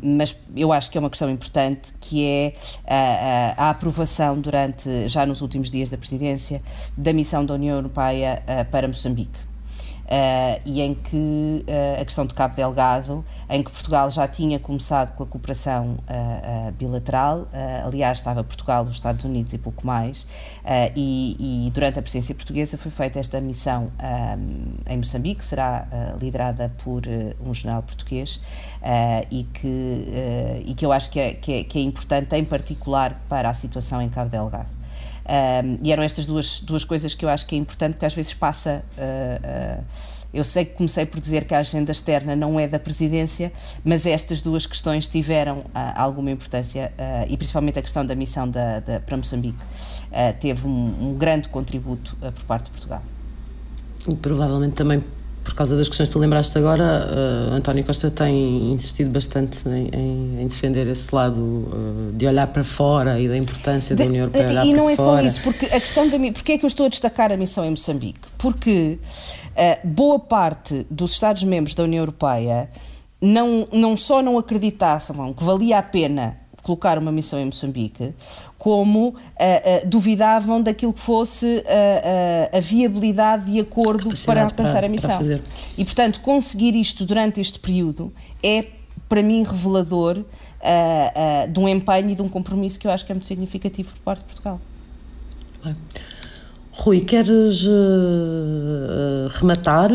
[0.02, 2.54] mas eu acho que é uma questão importante importante que é
[2.86, 6.62] a, a, a, aprovação durante, já nos últimos dias da presidência,
[6.96, 9.53] da missão da União Europeia para Moçambique.
[10.04, 14.58] Uh, e em que uh, a questão de Cabo Delgado, em que Portugal já tinha
[14.58, 17.48] começado com a cooperação uh, bilateral,
[17.84, 20.26] aliás, estava Portugal, os Estados Unidos e pouco mais,
[20.94, 23.90] e, e, durante a presidência portuguesa foi feita esta missão
[24.88, 25.86] em Moçambique, que será
[26.20, 27.02] liderada por
[27.44, 28.40] um general português,
[29.30, 30.08] e, que,
[30.66, 33.54] e que eu acho que é, que é, que é importante, em particular para a
[33.54, 34.83] situação em Cabo Delgado.
[35.26, 38.14] Um, e eram estas duas, duas coisas que eu acho que é importante, porque às
[38.14, 38.84] vezes passa.
[38.96, 39.84] Uh, uh,
[40.32, 43.52] eu sei que comecei por dizer que a agenda externa não é da presidência,
[43.84, 46.92] mas estas duas questões tiveram uh, alguma importância
[47.28, 49.60] e principalmente a questão da missão da, da para Moçambique
[50.40, 53.00] teve um, um grande contributo por parte de Portugal.
[54.10, 55.04] E provavelmente também
[55.44, 59.88] por causa das questões que tu lembraste agora, uh, António Costa tem insistido bastante em,
[59.92, 64.08] em, em defender esse lado uh, de olhar para fora e da importância de, da
[64.08, 65.20] União Europeia olhar e para não é fora.
[65.22, 67.64] só isso, porque a questão da porque é que eu estou a destacar a missão
[67.64, 68.20] em Moçambique?
[68.38, 68.98] Porque
[69.50, 72.70] uh, boa parte dos Estados-membros da União Europeia
[73.20, 78.14] não, não só não acreditavam que valia a pena colocar uma missão em Moçambique,
[78.64, 84.86] como uh, uh, duvidavam daquilo que fosse uh, a viabilidade de acordo para alcançar para,
[84.86, 85.20] a missão.
[85.76, 88.10] E, portanto, conseguir isto durante este período
[88.42, 88.64] é,
[89.06, 90.24] para mim, revelador
[91.52, 94.00] de um empenho e de um compromisso que eu acho que é muito significativo por
[94.00, 94.58] parte de Portugal.
[95.62, 95.76] Bem.
[96.72, 97.66] Rui, queres
[99.38, 99.90] rematar?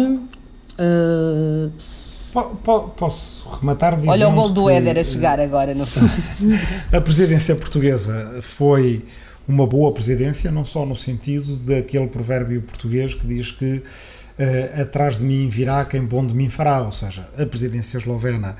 [2.43, 5.85] Posso rematar dizendo Olha o gol do Éder a chegar agora no
[6.91, 9.05] A presidência portuguesa foi
[9.47, 15.17] uma boa presidência, não só no sentido daquele provérbio português que diz que uh, atrás
[15.17, 18.55] de mim virá quem bom de mim fará, ou seja, a presidência eslovena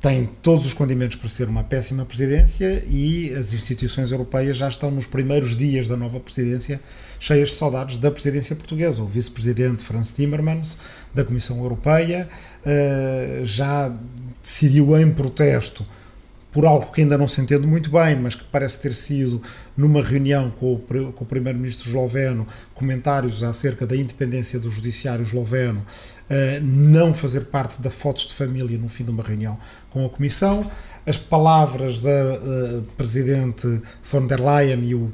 [0.00, 4.90] tem todos os condimentos para ser uma péssima presidência e as instituições europeias já estão
[4.90, 6.80] nos primeiros dias da nova presidência
[7.18, 9.02] cheias de saudades da presidência portuguesa.
[9.02, 10.78] O vice-presidente Franz Timmermans,
[11.12, 12.28] da Comissão Europeia,
[12.64, 13.92] eh, já
[14.40, 15.84] decidiu em protesto
[16.58, 19.40] por algo que ainda não se entende muito bem, mas que parece ter sido
[19.76, 22.44] numa reunião com o, o primeiro-ministro esloveno,
[22.74, 28.76] comentários acerca da independência do judiciário esloveno, uh, não fazer parte da foto de família
[28.76, 29.56] no fim de uma reunião
[29.88, 30.68] com a Comissão.
[31.06, 35.12] As palavras da uh, presidente von der Leyen e o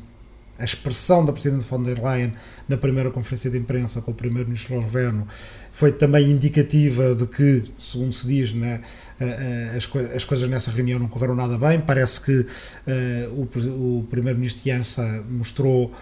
[0.59, 2.33] a expressão da Presidente von der Leyen
[2.69, 5.27] na primeira conferência de imprensa com o Primeiro-Ministro esloveno
[5.73, 8.81] foi também indicativa de que, segundo se diz, né,
[9.77, 11.81] as, as coisas nessa reunião não correram nada bem.
[11.81, 12.47] Parece que uh,
[13.31, 15.93] o, o Primeiro-Ministro Jansa mostrou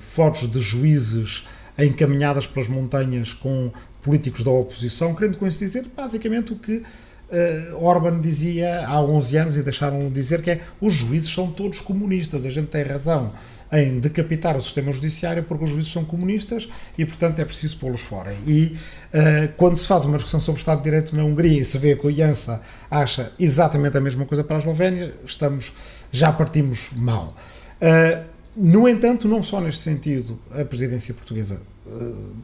[0.00, 1.44] fotos de juízes
[1.76, 7.84] encaminhadas pelas montanhas com políticos da oposição, querendo com isso dizer basicamente o que uh,
[7.84, 12.46] Orban dizia há 11 anos e deixaram dizer que é os juízes são todos comunistas,
[12.46, 13.32] a gente tem razão
[13.72, 18.02] em decapitar o sistema judiciário porque os juízes são comunistas e, portanto, é preciso pô-los
[18.02, 18.34] fora.
[18.46, 18.76] E
[19.12, 21.78] uh, quando se faz uma discussão sobre o Estado de Direito na Hungria e se
[21.78, 25.72] vê que o Jansa acha exatamente a mesma coisa para a Eslovénia, estamos,
[26.12, 27.34] já partimos mal.
[27.80, 28.24] Uh,
[28.56, 32.34] no entanto, não só neste sentido, a presidência portuguesa uh,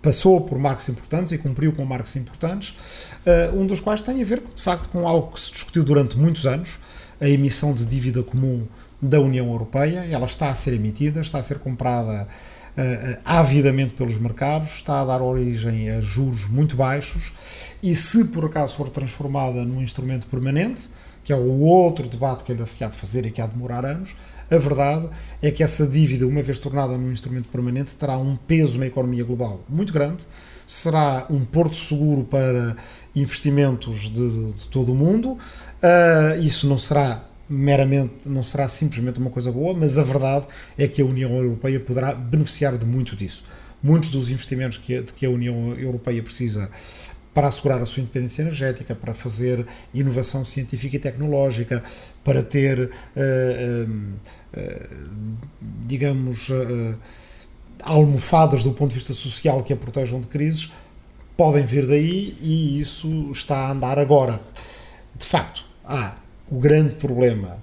[0.00, 2.74] passou por marcos importantes e cumpriu com marcos importantes,
[3.52, 6.46] um dos quais tem a ver, de facto, com algo que se discutiu durante muitos
[6.46, 6.78] anos,
[7.20, 8.66] a emissão de dívida comum
[9.00, 10.06] da União Europeia.
[10.10, 12.26] Ela está a ser emitida, está a ser comprada
[12.76, 17.32] uh, avidamente pelos mercados, está a dar origem a juros muito baixos
[17.82, 20.88] e, se por acaso for transformada num instrumento permanente,
[21.24, 23.52] que é o outro debate que ainda se há de fazer e que há de
[23.52, 24.16] demorar anos,
[24.50, 25.08] a verdade
[25.40, 29.22] é que essa dívida, uma vez tornada num instrumento permanente, terá um peso na economia
[29.22, 30.26] global muito grande,
[30.66, 32.76] será um porto seguro para
[33.14, 35.32] investimentos de, de todo o mundo.
[35.32, 40.46] Uh, isso não será meramente, não será simplesmente uma coisa boa, mas a verdade
[40.78, 43.44] é que a União Europeia poderá beneficiar de muito disso.
[43.82, 46.70] Muitos dos investimentos que de que a União Europeia precisa
[47.34, 51.82] para assegurar a sua independência energética, para fazer inovação científica e tecnológica,
[52.22, 52.90] para ter, uh,
[53.86, 53.90] uh,
[54.56, 55.38] uh,
[55.86, 56.50] digamos,
[57.82, 60.72] almofadas do ponto de vista social que a protejam de crises,
[61.36, 64.40] podem vir daí e isso está a andar agora.
[65.16, 66.16] De facto, há
[66.50, 67.58] o grande problema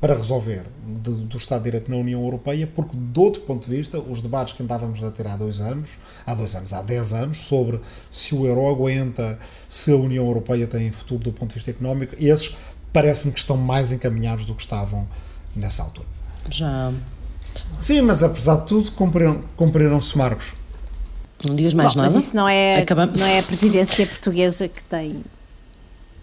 [0.00, 3.74] para resolver de, do Estado de Direito na União Europeia, porque, de outro ponto de
[3.74, 5.92] vista, os debates que andávamos a ter há dois anos,
[6.26, 7.80] há dois anos, há dez anos, sobre
[8.10, 12.14] se o euro aguenta, se a União Europeia tem futuro do ponto de vista económico,
[12.18, 12.54] esses
[12.92, 15.08] parece-me que estão mais encaminhados do que estavam
[15.56, 16.06] nessa altura.
[16.50, 16.92] Já.
[17.80, 20.52] Sim, mas apesar de tudo, cumpriram-se cumpriram marcos.
[21.46, 22.14] Não digas mais Bom, nada.
[22.14, 22.84] Mas isso não é,
[23.16, 25.22] não é a presidência portuguesa que tem.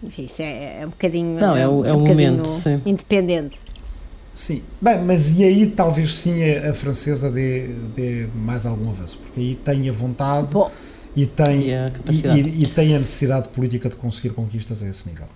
[0.02, 1.38] Enfim, isso é, é um bocadinho.
[1.38, 2.80] Não, é, o, é um momento, sim.
[2.84, 3.60] independente.
[4.34, 9.18] Sim, bem, mas e aí talvez sim a, a francesa dê, dê mais algum avanço,
[9.18, 10.70] porque aí tem a vontade Bom.
[11.14, 11.88] e tem, E a
[12.36, 15.26] e, e- e tem a necessidade política de conseguir conquistas a esse nível.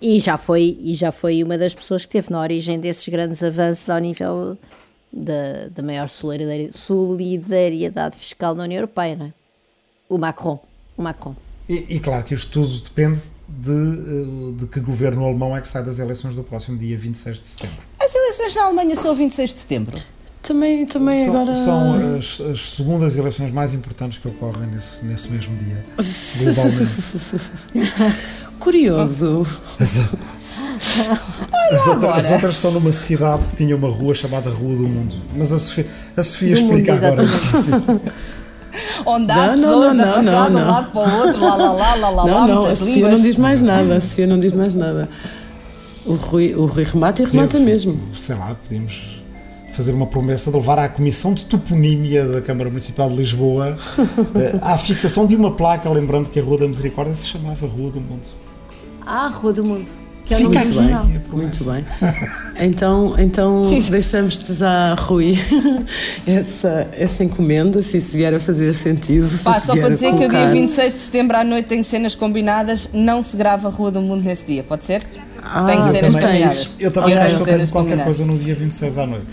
[0.00, 3.42] E já foi, e já foi uma das pessoas que teve na origem desses grandes
[3.42, 4.56] avanços ao nível
[5.12, 9.32] da, da maior solidari- solidariedade fiscal na União Europeia, não é?
[10.08, 10.58] O Macron.
[10.96, 11.34] O Macron.
[11.68, 15.68] E, e claro que isto tudo depende de, eh, de que governo alemão é que
[15.68, 17.76] sai das eleições do próximo dia 26 de setembro.
[17.98, 19.96] As eleições na Alemanha são a 26 de setembro.
[20.42, 21.54] Também, também são, agora.
[21.56, 25.84] são as, as segundas eleições mais importantes que ocorrem nesse, nesse mesmo dia.
[26.44, 28.16] globalmente.
[28.60, 29.44] Curioso.
[29.80, 29.98] As,
[31.72, 35.16] as outras, as outras são numa cidade que tinha uma rua chamada Rua do Mundo.
[35.34, 35.86] Mas a Sofia,
[36.16, 37.24] a Sofia Do explica mundo, agora.
[39.06, 40.70] Onde há Não, não, pessoas não, a passar não, de um não.
[40.70, 43.12] lado para o outro, lá, lá, lá, lá, lá, lá, Não, não, a Sofia línguas.
[43.14, 43.96] não diz mais nada.
[43.96, 45.08] A Sofia não diz mais nada.
[46.04, 47.98] O Rui, o Rui remata e remata mesmo.
[48.12, 49.22] Sei lá, podíamos
[49.72, 53.76] fazer uma promessa de levar à Comissão de Toponímia da Câmara Municipal de Lisboa
[54.34, 57.90] eh, à fixação de uma placa lembrando que a Rua da Misericórdia se chamava Rua
[57.90, 58.26] do Mundo.
[59.04, 59.86] Ah, Rua do Mundo.
[60.26, 61.04] Que é o Fica original.
[61.16, 61.36] a promessa.
[61.36, 61.84] Muito bem.
[62.58, 65.34] Então, então deixamos-te já, Rui,
[66.26, 69.24] essa, essa encomenda, se isso vier a fazer sentido.
[69.26, 70.46] se Pá, se só para dizer que o dia colocar.
[70.52, 74.22] 26 de setembro à noite tem cenas combinadas, não se grava a Rua do Mundo
[74.24, 75.02] nesse dia, pode ser?
[75.42, 76.68] Ah, tem Eu cenas também, combinadas.
[76.80, 79.26] eu também acho que eu tenho qualquer coisa no dia 26 à noite.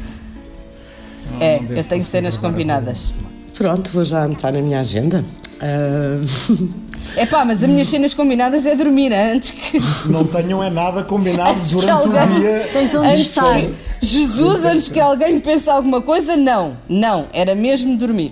[1.31, 3.13] Não- É, não eu tenho cenas combinadas.
[3.57, 5.23] Pronto, vou já anotar na minha agenda.
[5.61, 6.21] Ah,
[7.15, 9.79] É pá, mas as minhas cenas combinadas é dormir antes que.
[10.09, 12.69] Não tenham é nada combinado Antes que durante o alguém- dia.
[12.73, 13.53] Tens onde Antes estar.
[13.61, 16.75] que Jesus, antes que alguém pense alguma coisa, não.
[16.89, 18.31] Não, era mesmo dormir.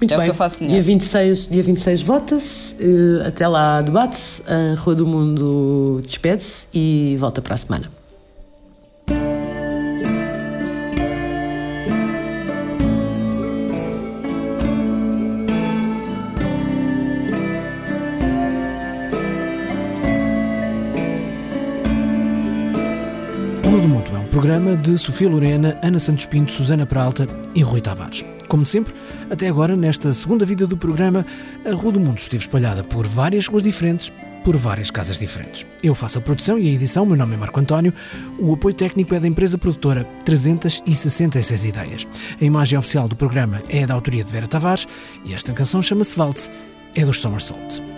[0.00, 0.26] Muito É o bem.
[0.26, 0.74] que eu faço melhor.
[0.74, 7.16] dia, 26, dia 26 vota-se, eh, até lá debate-se, a Rua do Mundo despede-se e
[7.18, 7.95] volta para a semana.
[24.46, 28.24] Programa de Sofia Lorena, Ana Santos Pinto, Susana Peralta e Rui Tavares.
[28.46, 28.94] Como sempre,
[29.28, 31.26] até agora, nesta segunda vida do programa,
[31.68, 34.12] a Rua do Mundo esteve espalhada por várias ruas diferentes,
[34.44, 35.66] por várias casas diferentes.
[35.82, 37.92] Eu faço a produção e a edição, meu nome é Marco António,
[38.38, 42.06] o apoio técnico é da empresa produtora 366 Ideias.
[42.40, 44.86] A imagem oficial do programa é da autoria de Vera Tavares
[45.24, 46.52] e esta canção chama-se Valtz,
[46.94, 47.95] é dos Somersault.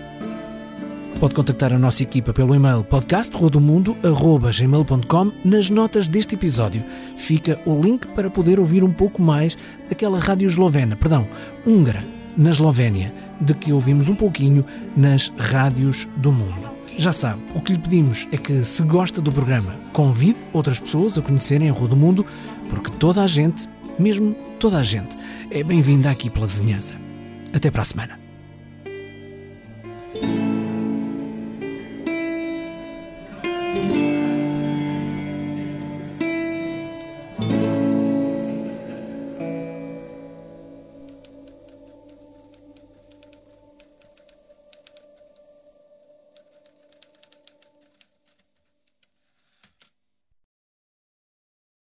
[1.19, 6.81] Pode contactar a nossa equipa pelo e-mail podcastrodomundo.gmail.com Nas notas deste episódio
[7.17, 9.57] fica o link para poder ouvir um pouco mais
[9.89, 11.27] daquela rádio eslovena, perdão,
[11.67, 12.07] húngara,
[12.37, 14.63] na Eslovénia, de que ouvimos um pouquinho
[14.95, 16.69] nas rádios do mundo.
[16.95, 21.17] Já sabe, o que lhe pedimos é que, se gosta do programa, convide outras pessoas
[21.17, 22.25] a conhecerem a Rua do Mundo,
[22.69, 23.67] porque toda a gente,
[23.99, 25.17] mesmo toda a gente,
[25.51, 26.95] é bem-vinda aqui pela vizinhança.
[27.53, 28.17] Até para a semana.